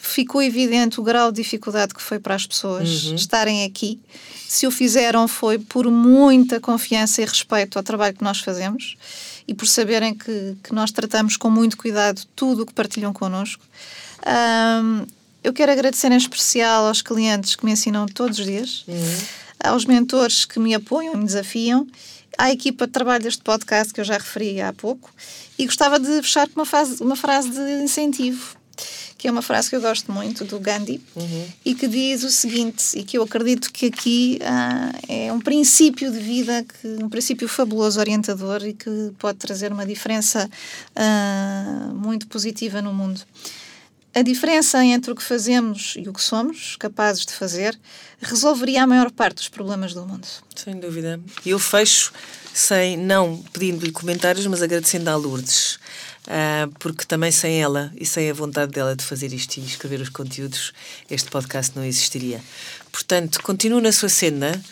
ficou 0.00 0.42
evidente 0.42 0.98
o 0.98 1.02
grau 1.02 1.30
de 1.30 1.42
dificuldade 1.42 1.94
que 1.94 2.02
foi 2.02 2.18
para 2.18 2.34
as 2.34 2.46
pessoas 2.46 3.04
uhum. 3.04 3.14
estarem 3.14 3.64
aqui. 3.64 4.00
Se 4.48 4.66
o 4.66 4.70
fizeram 4.70 5.28
foi 5.28 5.58
por 5.58 5.90
muita 5.90 6.58
confiança 6.58 7.22
e 7.22 7.24
respeito 7.24 7.76
ao 7.76 7.82
trabalho 7.82 8.16
que 8.16 8.24
nós 8.24 8.40
fazemos 8.40 8.96
e 9.46 9.54
por 9.54 9.66
saberem 9.66 10.14
que, 10.14 10.56
que 10.62 10.72
nós 10.72 10.90
tratamos 10.90 11.36
com 11.36 11.50
muito 11.50 11.76
cuidado 11.76 12.22
tudo 12.34 12.62
o 12.62 12.66
que 12.66 12.72
partilham 12.72 13.12
connosco. 13.12 13.62
Um, 14.26 15.06
eu 15.42 15.52
quero 15.52 15.72
agradecer 15.72 16.10
em 16.10 16.16
especial 16.16 16.86
aos 16.86 17.02
clientes 17.02 17.56
que 17.56 17.64
me 17.64 17.72
ensinam 17.72 18.06
todos 18.06 18.38
os 18.38 18.44
dias, 18.44 18.84
uhum. 18.86 19.18
aos 19.64 19.84
mentores 19.84 20.44
que 20.44 20.58
me 20.58 20.74
apoiam 20.74 21.14
e 21.14 21.16
me 21.16 21.24
desafiam, 21.24 21.86
à 22.38 22.50
equipa 22.50 22.86
de 22.86 22.92
trabalho 22.92 23.22
deste 23.22 23.42
podcast 23.42 23.92
que 23.92 24.00
eu 24.00 24.04
já 24.04 24.14
referi 24.14 24.60
há 24.60 24.72
pouco, 24.72 25.10
e 25.58 25.66
gostava 25.66 25.98
de 25.98 26.22
fechar 26.22 26.48
com 26.48 26.60
uma, 26.60 26.66
fase, 26.66 27.02
uma 27.02 27.16
frase 27.16 27.50
de 27.50 27.82
incentivo, 27.82 28.56
que 29.20 29.28
é 29.28 29.30
uma 29.30 29.42
frase 29.42 29.68
que 29.68 29.76
eu 29.76 29.82
gosto 29.82 30.10
muito, 30.10 30.46
do 30.46 30.58
Gandhi, 30.58 30.98
uhum. 31.14 31.46
e 31.62 31.74
que 31.74 31.86
diz 31.86 32.24
o 32.24 32.30
seguinte, 32.30 32.98
e 32.98 33.04
que 33.04 33.18
eu 33.18 33.22
acredito 33.22 33.70
que 33.70 33.86
aqui 33.86 34.38
ah, 34.42 34.92
é 35.06 35.30
um 35.30 35.38
princípio 35.38 36.10
de 36.10 36.18
vida, 36.18 36.64
que, 36.64 36.88
um 37.04 37.08
princípio 37.10 37.46
fabuloso, 37.46 38.00
orientador, 38.00 38.64
e 38.64 38.72
que 38.72 39.12
pode 39.18 39.36
trazer 39.36 39.70
uma 39.72 39.84
diferença 39.84 40.48
ah, 40.96 41.90
muito 41.94 42.28
positiva 42.28 42.80
no 42.80 42.94
mundo. 42.94 43.20
A 44.14 44.22
diferença 44.22 44.82
entre 44.82 45.12
o 45.12 45.14
que 45.14 45.22
fazemos 45.22 45.96
e 45.98 46.08
o 46.08 46.14
que 46.14 46.22
somos 46.22 46.76
capazes 46.76 47.26
de 47.26 47.34
fazer 47.34 47.78
resolveria 48.22 48.84
a 48.84 48.86
maior 48.86 49.10
parte 49.10 49.36
dos 49.36 49.50
problemas 49.50 49.92
do 49.92 50.06
mundo. 50.06 50.26
Sem 50.56 50.80
dúvida. 50.80 51.20
E 51.44 51.50
eu 51.50 51.58
fecho 51.58 52.10
sem, 52.54 52.96
não 52.96 53.36
pedindo-lhe 53.52 53.92
comentários, 53.92 54.46
mas 54.46 54.62
agradecendo 54.62 55.10
à 55.10 55.14
Lourdes. 55.14 55.78
Uh, 56.30 56.70
porque 56.78 57.04
também 57.04 57.32
sem 57.32 57.60
ela 57.60 57.92
e 57.96 58.06
sem 58.06 58.30
a 58.30 58.32
vontade 58.32 58.70
dela 58.70 58.94
de 58.94 59.02
fazer 59.04 59.32
isto 59.32 59.56
e 59.56 59.64
escrever 59.64 60.00
os 60.00 60.10
conteúdos, 60.10 60.72
este 61.10 61.28
podcast 61.28 61.72
não 61.74 61.84
existiria. 61.84 62.40
Portanto, 62.92 63.42
continue 63.42 63.82
na 63.82 63.90
sua 63.90 64.08
senda, 64.08 64.62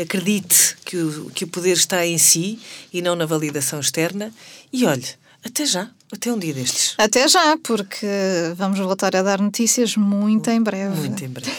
acredite 0.00 0.76
que 0.84 0.96
o, 0.96 1.28
que 1.30 1.42
o 1.42 1.48
poder 1.48 1.72
está 1.72 2.06
em 2.06 2.18
si 2.18 2.60
e 2.92 3.02
não 3.02 3.16
na 3.16 3.26
validação 3.26 3.80
externa 3.80 4.32
e 4.72 4.86
olhe, 4.86 5.08
até 5.44 5.66
já, 5.66 5.90
até 6.12 6.32
um 6.32 6.38
dia 6.38 6.54
destes. 6.54 6.94
Até 6.96 7.26
já, 7.26 7.58
porque 7.64 8.06
vamos 8.54 8.78
voltar 8.78 9.16
a 9.16 9.22
dar 9.22 9.40
notícias 9.40 9.96
muito 9.96 10.48
em 10.50 10.62
breve. 10.62 10.94
Muito 11.00 11.24
em 11.24 11.28
breve. 11.28 11.50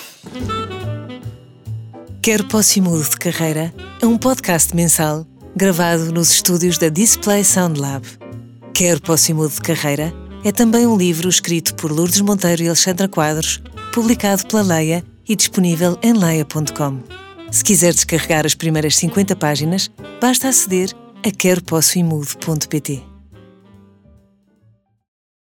Quero 2.22 2.46
Posse 2.48 2.80
Mudo 2.80 3.10
de 3.10 3.18
Carreira 3.18 3.74
é 4.02 4.06
um 4.06 4.18
podcast 4.18 4.74
mensal 4.74 5.28
gravado 5.54 6.14
nos 6.14 6.32
estúdios 6.32 6.78
da 6.78 6.88
Display 6.88 7.44
Sound 7.44 7.78
Lab. 7.78 8.29
Quero 8.74 9.02
Posse 9.02 9.34
Mudo 9.34 9.54
de 9.54 9.62
Carreira 9.62 10.14
é 10.44 10.52
também 10.52 10.88
um 10.88 10.96
livro 10.96 11.28
escrito 11.28 11.76
por 11.76 11.92
Lourdes 11.92 12.22
Monteiro 12.22 12.64
e 12.64 12.68
Alexandra 12.68 13.08
Quadros, 13.08 13.62
publicado 13.94 14.46
pela 14.48 14.62
Leia 14.62 15.04
e 15.28 15.36
disponível 15.36 15.98
em 16.02 16.14
leia.com. 16.14 17.00
Se 17.52 17.64
quiser 17.64 17.94
descarregar 17.94 18.46
as 18.46 18.56
primeiras 18.56 18.96
50 18.96 19.36
páginas, 19.36 19.92
basta 20.22 20.48
aceder 20.48 20.96
a 21.26 21.32
queropossoimudo.pt. 21.32 23.09